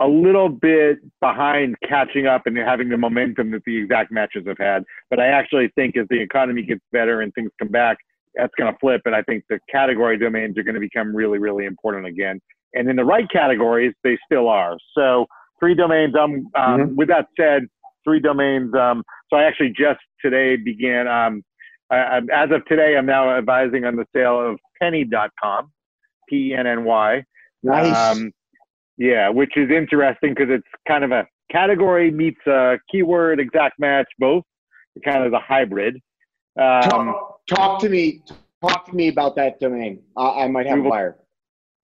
[0.00, 4.58] a little bit behind catching up and having the momentum that the exact matches have
[4.58, 4.82] had.
[5.08, 7.98] But I actually think as the economy gets better and things come back,
[8.34, 9.02] that's going to flip.
[9.04, 12.40] And I think the category domains are going to become really, really important again.
[12.74, 14.76] And in the right categories, they still are.
[14.96, 15.26] So
[15.60, 16.14] three domains.
[16.16, 16.96] Um, um mm-hmm.
[16.96, 17.68] with that said,
[18.04, 18.74] three domains.
[18.74, 21.08] Um, so I actually just today began.
[21.08, 21.42] Um,
[21.90, 25.70] I, as of today, I'm now advising on the sale of Penny.com,
[26.28, 27.22] P E N N Y.
[27.62, 28.16] Nice.
[28.16, 28.32] Um,
[28.96, 34.06] yeah, which is interesting because it's kind of a category meets a keyword exact match,
[34.18, 34.44] both.
[34.96, 35.96] It kind of a hybrid.
[36.58, 38.22] Um, talk, talk to me.
[38.62, 40.00] Talk to me about that domain.
[40.16, 41.16] I, I might have a buyer.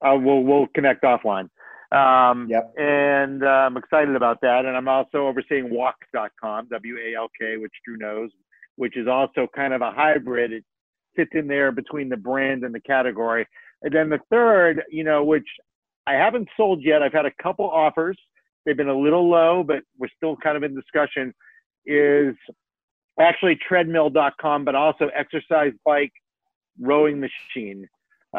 [0.03, 1.47] uh, we'll we'll connect offline.
[1.91, 2.73] Um, Yep.
[2.77, 4.65] And uh, I'm excited about that.
[4.65, 8.29] And I'm also overseeing Walk.com, W A L K, which Drew knows,
[8.75, 10.53] which is also kind of a hybrid.
[10.53, 10.63] It
[11.15, 13.45] fits in there between the brand and the category.
[13.81, 15.47] And then the third, you know, which
[16.07, 17.01] I haven't sold yet.
[17.01, 18.17] I've had a couple offers.
[18.65, 21.33] They've been a little low, but we're still kind of in discussion.
[21.85, 22.35] Is
[23.19, 26.13] actually treadmill.com, but also exercise bike
[26.79, 27.87] rowing machine.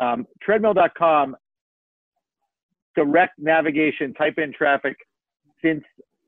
[0.00, 1.36] Um, treadmill.com
[2.95, 4.97] direct navigation type in traffic
[5.62, 5.82] since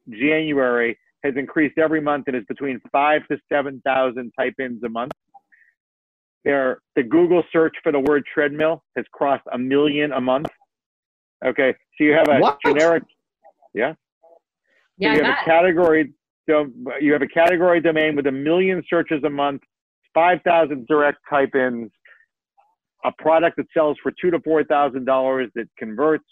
[0.08, 4.88] January has increased every month and is between five to seven thousand type ins a
[4.88, 5.12] month.
[6.44, 10.46] There, the Google search for the word treadmill has crossed a million a month.
[11.44, 12.58] Okay, so you have a What?
[12.64, 13.02] generic.
[13.72, 13.94] Yeah,
[15.00, 15.38] so I you have bet.
[15.42, 16.12] a category.
[16.48, 16.66] So
[17.00, 19.62] you have a category domain with a million searches a month,
[20.12, 21.90] five thousand direct type ins,
[23.04, 26.24] a product that sells for two to four thousand dollars that converts,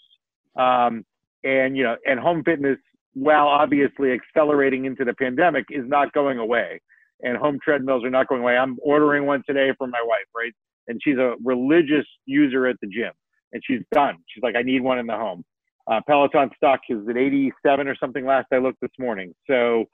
[0.57, 1.05] um,
[1.43, 2.77] and you know, and home fitness,
[3.13, 6.81] while obviously accelerating into the pandemic, is not going away.
[7.21, 8.57] And home treadmills are not going away.
[8.57, 10.51] I'm ordering one today for my wife, right?
[10.87, 13.11] And she's a religious user at the gym,
[13.53, 14.15] and she's done.
[14.27, 15.45] She's like, I need one in the home.
[15.89, 19.33] Uh, Peloton stock is at 87 or something last I looked this morning.
[19.47, 19.85] So,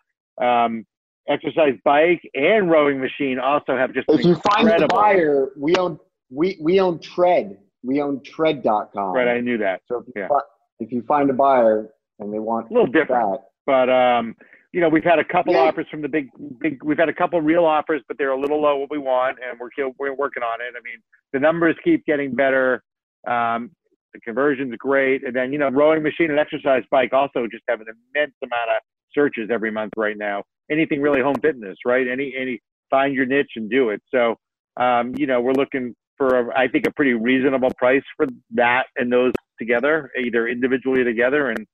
[0.42, 0.86] um,
[1.28, 6.00] exercise bike and rowing machine also have just If you find a buyer, we own
[6.30, 7.58] we we own Tread.
[7.84, 9.14] We own Tread.com.
[9.14, 9.82] Right, I knew that.
[9.88, 10.28] So if you, Yeah.
[10.28, 10.48] fi-
[10.80, 13.32] if you find a buyer and they want A little different.
[13.32, 14.36] that, But um,
[14.74, 15.62] you know, we've had a couple Yeah.
[15.62, 16.84] offers from the big, big.
[16.84, 19.60] We've had a couple real offers, but they're a little low what we want, and
[19.60, 20.74] we're we're working on it.
[20.78, 21.02] I mean,
[21.34, 22.84] the numbers keep getting better.
[23.28, 23.72] Um,
[24.14, 27.80] the conversion's great, and then you know, rowing machine and exercise bike also just have
[27.82, 28.82] an immense amount of
[29.14, 30.44] searches every month right now.
[30.72, 32.08] Anything really home fitness, right?
[32.08, 32.60] Any any
[32.90, 34.02] find your niche and do it.
[34.14, 34.36] So
[34.78, 38.84] um, you know, we're looking for a, I think a pretty reasonable price for that
[38.98, 41.66] and those together, either individually together, and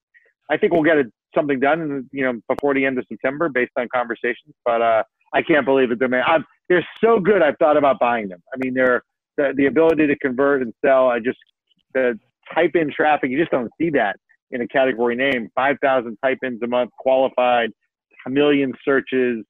[0.50, 3.72] I think we'll get it, something done, you know, before the end of September, based
[3.78, 4.56] on conversations.
[4.64, 6.00] But uh, I can't believe it.
[6.00, 7.42] They're, I'm, they're so good.
[7.42, 8.42] I've thought about buying them.
[8.54, 9.02] I mean, they're
[9.38, 11.10] the, the ability to convert and sell.
[11.10, 11.40] I just
[11.94, 12.18] the
[12.54, 13.32] type in traffic.
[13.32, 14.16] You just don't see that
[14.52, 15.50] in a category name.
[15.56, 17.72] Five thousand type ins a month, qualified,
[18.26, 19.44] a million searches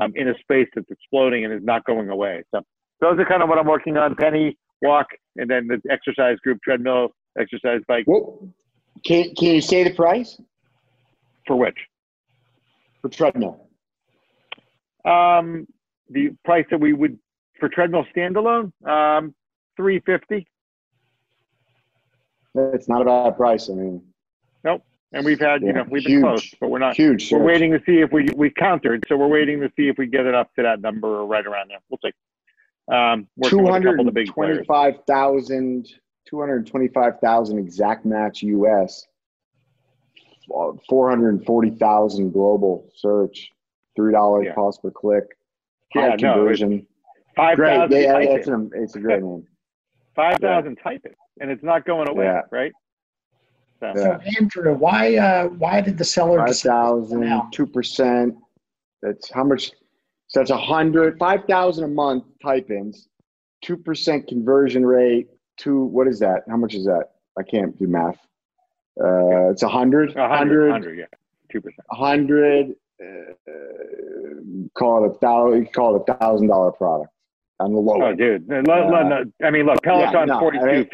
[0.00, 2.42] um, in a space that's exploding and is not going away.
[2.54, 2.62] So
[3.00, 4.14] those are kind of what I'm working on.
[4.14, 8.04] Penny walk, and then the exercise group, treadmill, exercise bike.
[8.06, 8.48] well,
[9.04, 10.40] can can you say the price
[11.46, 11.76] For which?
[13.02, 13.68] for treadmill?
[15.04, 15.66] Um,
[16.10, 17.18] the price that we would
[17.60, 19.34] for treadmill standalone, um,
[19.76, 20.46] three fifty,
[22.54, 23.68] It's not a bad price.
[23.70, 24.02] I mean,
[24.64, 24.82] nope.
[25.12, 26.96] and we've had you know we've been close, but we're not.
[26.96, 27.30] huge.
[27.30, 27.46] We're search.
[27.46, 30.26] waiting to see if we we countered, so we're waiting to see if we get
[30.26, 31.78] it up to that number or right around there.
[31.90, 32.12] We'll see.
[32.88, 34.58] Um, working with a couple of the big players.
[34.66, 35.86] 225,000
[36.28, 39.06] 225,000 exact match US.
[40.54, 43.50] uh, 440,000 global search.
[43.98, 44.54] $3 Yeah.
[44.54, 45.24] cost per click.
[45.94, 46.86] High Yeah, no, conversion.
[47.34, 47.90] Five great.
[47.90, 48.30] Yeah, type it.
[48.38, 49.46] it's, an, it's a great one.
[50.14, 52.42] Five thousand type it, and it's not going away, Yeah.
[52.50, 52.72] right?
[53.80, 53.94] So, Yeah.
[53.94, 56.70] So Andrew, why uh, why did the seller Five decide?
[56.70, 57.48] thousand, now.
[57.52, 58.34] two percent.
[59.02, 59.72] That's how much?
[60.28, 63.08] So that's a hundred, five thousand a month type-ins,
[63.62, 65.28] two percent conversion rate.
[65.56, 66.42] Two, what is that?
[66.48, 67.10] How much is that?
[67.38, 68.18] I can't do math.
[69.02, 71.04] Uh, it's a hundred, a hundred, hundred, hundred, yeah,
[71.50, 71.86] two percent.
[71.90, 72.74] a hundred.
[73.00, 73.32] Uh,
[74.76, 75.72] call it a thousand.
[75.72, 77.10] Call it a thousand dollar product
[77.60, 78.02] on the low.
[78.02, 78.18] Oh, end.
[78.18, 80.88] dude, no, no, Uh, no, I mean, look, yeah, Peloton I mean-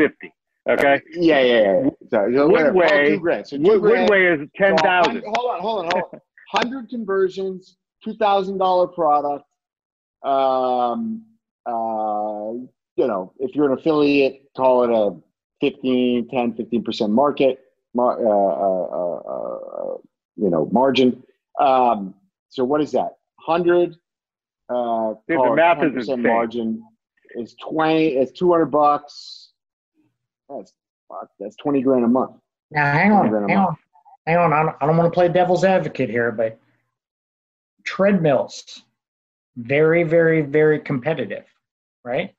[0.68, 1.91] Okay, Yeah, yeah, yeah.
[2.09, 3.49] So, so Woodway- two grand.
[3.49, 4.43] So two Wood, grand.
[4.43, 5.51] Is ten So, Hold on, hold
[5.85, 6.20] on, hold on.
[6.53, 9.44] Hundred conversions, two thousand dollar product.
[10.22, 11.24] Um,
[11.66, 12.53] uh,
[12.96, 15.16] you know, if you're an affiliate, call it a
[15.61, 17.61] 15, 10, 15 percent market,
[17.94, 19.96] mar- uh, uh, uh, uh,
[20.36, 21.22] you know, margin.
[21.59, 22.14] Um,
[22.48, 23.16] so what is that?
[23.38, 23.96] Hundred.
[24.68, 26.22] Uh, Dude, the call it math is 10% insane.
[26.22, 26.82] margin.
[27.34, 28.09] is twenty.
[28.09, 29.50] It's two hundred bucks.
[30.48, 30.72] That's
[31.40, 32.32] that's twenty grand a month.
[32.70, 33.76] Now, hang on, hang on,
[34.26, 34.53] hang on.
[34.53, 36.59] I don't, I don't want to play devil's advocate here, but
[37.85, 38.83] treadmills,
[39.57, 41.45] very, very, very competitive,
[42.05, 42.35] right?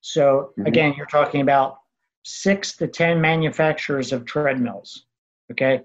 [0.00, 0.66] So Mhm.
[0.66, 1.78] again, you're talking about
[2.24, 5.06] six to ten manufacturers of treadmills.
[5.50, 5.84] Okay,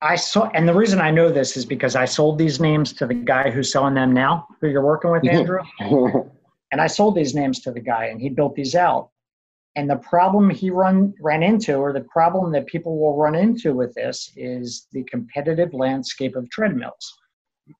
[0.00, 3.06] I saw, and the reason I know this is because I sold these names to
[3.06, 5.60] the guy who's selling them now, who you're working with, Andrew.
[6.72, 9.10] and I sold these names to the guy, and he built these out.
[9.76, 13.72] And the problem he run ran into, or the problem that people will run into
[13.72, 17.18] with this, is the competitive landscape of treadmills.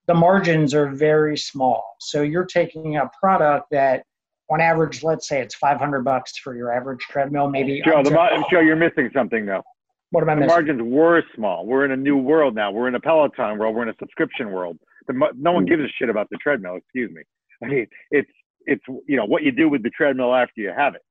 [0.06, 4.04] The margins are very small, so you're taking a product that,
[4.50, 7.82] on average, let's say it's 500 bucks for your average treadmill, maybe.
[7.84, 9.62] Joe, the, Joe, you're missing something though.
[10.10, 10.54] What am I the missing?
[10.54, 11.66] margins were small.
[11.66, 12.70] We're in a new world now.
[12.70, 13.74] We're in a Peloton world.
[13.74, 14.78] We're in a subscription world.
[15.08, 16.76] The, no one gives a shit about the treadmill.
[16.76, 17.22] Excuse me.
[17.62, 18.30] I mean, it's
[18.66, 21.02] it's you know what you do with the treadmill after you have it,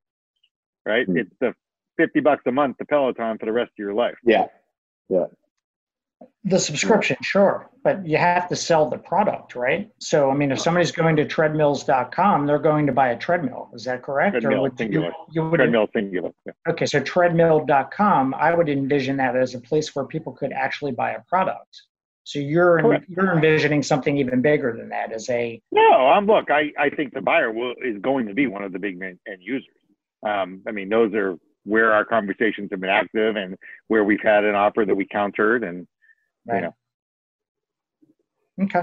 [0.86, 1.08] right?
[1.08, 1.18] Mm.
[1.18, 1.54] It's the
[1.98, 4.16] fifty bucks a month the Peloton for the rest of your life.
[4.24, 4.46] Yeah,
[5.10, 5.26] yeah.
[6.46, 9.90] The subscription, sure, but you have to sell the product, right?
[10.00, 13.70] So, I mean, if somebody's going to treadmills.com, they're going to buy a treadmill.
[13.74, 14.42] Is that correct?
[14.42, 15.08] Treadmill, would singular.
[15.08, 15.14] You,
[15.44, 16.32] you would, Treadmill singular.
[16.46, 16.52] Yeah.
[16.68, 21.12] Okay, so treadmill.com, I would envision that as a place where people could actually buy
[21.12, 21.82] a product.
[22.26, 23.06] So you're Correct.
[23.10, 26.50] you're envisioning something even bigger than that as a No, I'm look.
[26.50, 29.20] I, I think the buyer will is going to be one of the big main
[29.28, 29.68] end users.
[30.26, 33.58] Um, I mean, those are where our conversations have been active and
[33.88, 35.88] where we've had an offer that we countered and
[36.48, 36.74] you know
[38.62, 38.82] Okay.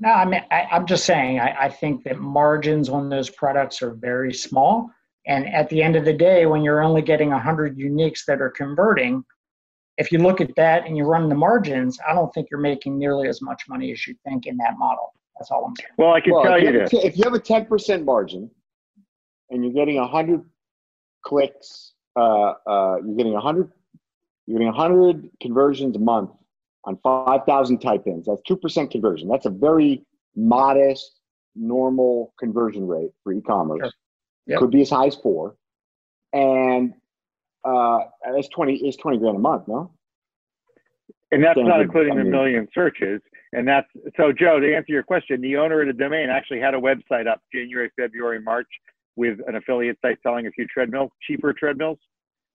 [0.00, 3.80] No, I mean, I, I'm just saying, I, I think that margins on those products
[3.80, 4.90] are very small.
[5.26, 8.50] And at the end of the day, when you're only getting 100 uniques that are
[8.50, 9.24] converting,
[9.96, 12.98] if you look at that and you run the margins, I don't think you're making
[12.98, 15.12] nearly as much money as you think in that model.
[15.38, 15.90] That's all I'm saying.
[15.96, 16.90] Well, I can Well, tell you you, this.
[16.92, 18.50] if you have a ten percent margin,
[19.50, 20.42] and you're getting hundred
[21.24, 23.70] clicks, uh, uh, you're getting hundred,
[24.46, 26.30] you're getting hundred conversions a month
[26.88, 28.26] on five thousand type-ins.
[28.26, 29.28] That's two percent conversion.
[29.28, 31.20] That's a very modest,
[31.54, 33.80] normal conversion rate for e-commerce.
[33.82, 33.92] Sure.
[34.46, 34.58] Yep.
[34.60, 35.56] Could be as high as four,
[36.32, 36.94] and
[37.64, 37.98] uh,
[38.32, 38.76] that's twenty.
[38.76, 39.68] Is twenty grand a month?
[39.68, 39.92] No.
[41.30, 43.20] And that's not including I the million searches.
[43.52, 43.86] And that's
[44.16, 47.26] so, Joe, to answer your question, the owner of the domain actually had a website
[47.26, 48.68] up January, February, March
[49.16, 51.98] with an affiliate site selling a few treadmills, cheaper treadmills.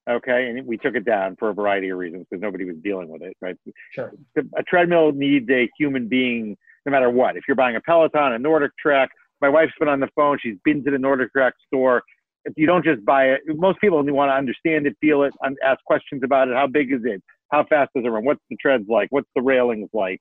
[0.09, 0.49] Okay.
[0.49, 3.21] And we took it down for a variety of reasons because nobody was dealing with
[3.21, 3.55] it, right?
[3.93, 4.11] Sure.
[4.35, 7.37] a treadmill needs a human being no matter what.
[7.37, 9.07] If you're buying a Peloton, a NordicTrack,
[9.41, 10.37] my wife's been on the phone.
[10.41, 12.03] She's been to the NordicTrack store.
[12.45, 15.33] If you don't just buy it, most people want to understand it, feel it,
[15.63, 16.55] ask questions about it.
[16.55, 17.23] How big is it?
[17.51, 18.25] How fast does it run?
[18.25, 19.07] What's the treads like?
[19.11, 20.19] What's the railings like?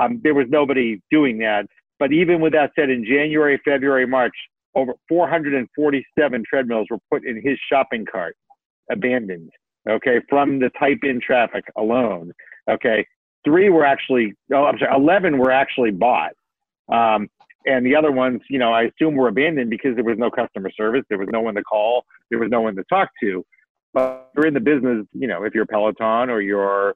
[0.00, 1.66] Um, there was nobody doing that.
[1.98, 4.34] But even with that said, in January, February, March,
[4.74, 8.36] over 447 treadmills were put in his shopping cart,
[8.90, 9.50] abandoned.
[9.88, 12.32] Okay, from the type-in traffic alone.
[12.70, 13.04] Okay,
[13.44, 16.32] three were actually, oh, I'm sorry, 11 were actually bought.
[16.92, 17.28] Um,
[17.66, 20.70] and the other ones, you know, I assume were abandoned because there was no customer
[20.76, 21.02] service.
[21.08, 22.04] There was no one to call.
[22.30, 23.44] There was no one to talk to.
[23.94, 26.94] But you're in the business, you know, if you're Peloton or you're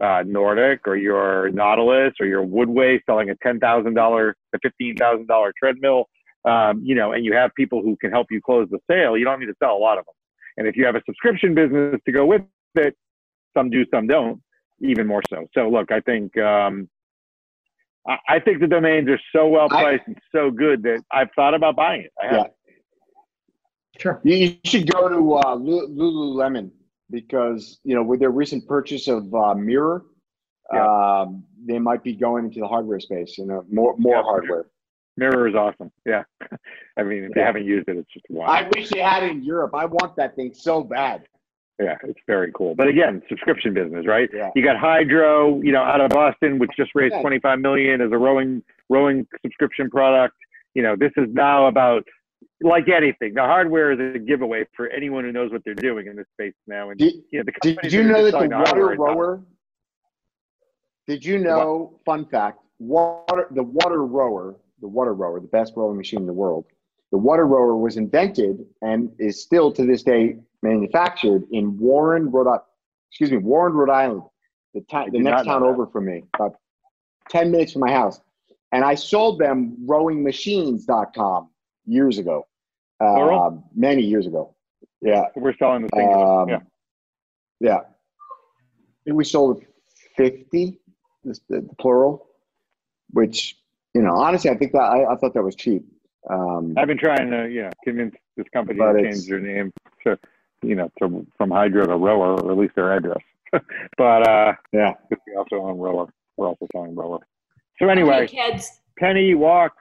[0.00, 6.08] uh, Nordic or you're Nautilus or you're Woodway selling a $10,000 to $15,000 treadmill,
[6.44, 9.24] um, you know, and you have people who can help you close the sale, you
[9.24, 10.14] don't need to sell a lot of them.
[10.60, 12.42] And if you have a subscription business to go with
[12.74, 12.94] it,
[13.56, 14.42] some do, some don't
[14.82, 15.46] even more so.
[15.54, 16.86] So look, I think um,
[18.06, 21.30] I, I think the domains are so well I- priced and so good that I've
[21.34, 22.12] thought about buying it.
[22.22, 22.34] I.
[22.36, 22.42] Yeah.
[23.98, 24.20] Sure.
[24.22, 26.70] You, you should go to uh, Lululemon
[27.10, 30.04] because you know with their recent purchase of uh, Mirror,
[30.74, 31.20] Yeah.
[31.22, 33.36] um, they might be going into the hardware space.
[33.38, 34.66] You know, more more Yeah, for hardware.
[35.20, 35.92] Mirror is awesome.
[36.04, 36.22] Yeah.
[36.96, 38.46] I mean, if you haven't used it, it's just wow.
[38.46, 39.72] I wish they had it in Europe.
[39.74, 41.26] I want that thing so bad.
[41.78, 42.74] yeah, it's very cool.
[42.74, 44.28] But again, subscription business, right?
[44.32, 44.50] Yeah.
[44.56, 47.20] You got Hydrow, you know, out of Boston, which just raised Yeah.
[47.20, 50.34] 25 million as a rowing rowing subscription product.
[50.74, 52.04] You know, this is now about
[52.62, 53.34] like anything.
[53.34, 56.54] The hardware is a giveaway for anyone who knows what they're doing in this space
[56.66, 56.90] now.
[56.90, 59.42] And Did, you know, the did you know that the WaterRower?
[61.06, 61.98] Did you know?
[62.04, 66.66] Fun fact: water, the WaterRower, the WaterRower, the best rowing machine in the world.
[67.12, 72.62] The WaterRower was invented and is still to this day manufactured in Warren, Rhode Island.
[73.10, 74.22] Excuse me, Warren, Rhode Island,
[74.74, 76.56] the, the next town over from me, about
[77.28, 78.20] ten minutes from my house.
[78.72, 81.48] And I sold them rowingmachines.com
[81.86, 82.46] years ago,
[83.00, 84.54] uh, many years ago.
[85.00, 86.42] Yeah, We're selling the singular.
[86.42, 86.58] um, yeah.
[87.60, 87.76] yeah.
[87.78, 89.64] I think we sold
[90.16, 90.78] 50,
[91.24, 92.26] the, the plural,
[93.10, 93.56] which,
[93.94, 95.84] you know, honestly, I think that I, I thought that was cheap.
[96.28, 99.72] Um, I've been trying to, you know, convince this company to change their name
[100.04, 100.18] to,
[100.62, 103.22] you know, to from Hydrow to Rower, or at least their address.
[103.96, 104.92] but uh, yeah.
[105.10, 106.06] we also own Rower.
[106.36, 107.18] We're also selling Rower.
[107.78, 109.72] So anyway, Okay, kids, Penny Walk,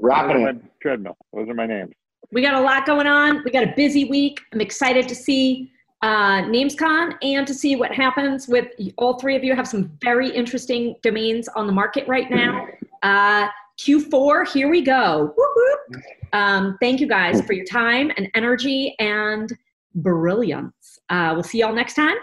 [0.00, 0.56] Wrapping it.
[0.80, 1.16] treadmill.
[1.32, 1.92] Those are my names.
[2.32, 3.42] we got a lot going on.
[3.44, 4.40] We got a busy week.
[4.52, 5.70] I'm excited to see
[6.02, 8.68] uh, NamesCon and to see what happens with
[8.98, 9.54] all three of you.
[9.54, 12.66] Have some very interesting domains on the market right now.
[13.04, 13.48] Uh,
[13.78, 15.32] Q4, here we go.
[15.36, 16.02] Whoop, whoop.
[16.32, 19.52] Um, thank you guys for your time and energy and
[19.94, 20.98] brilliance.
[21.10, 22.16] Uh, we'll see y'all next time.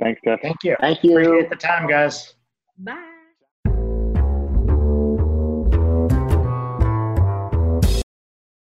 [0.00, 0.40] Thanks, Jeff.
[0.42, 0.76] Thank you.
[0.80, 1.18] Thank you.
[1.18, 2.34] Appreciate the time, guys.
[2.78, 3.04] Bye.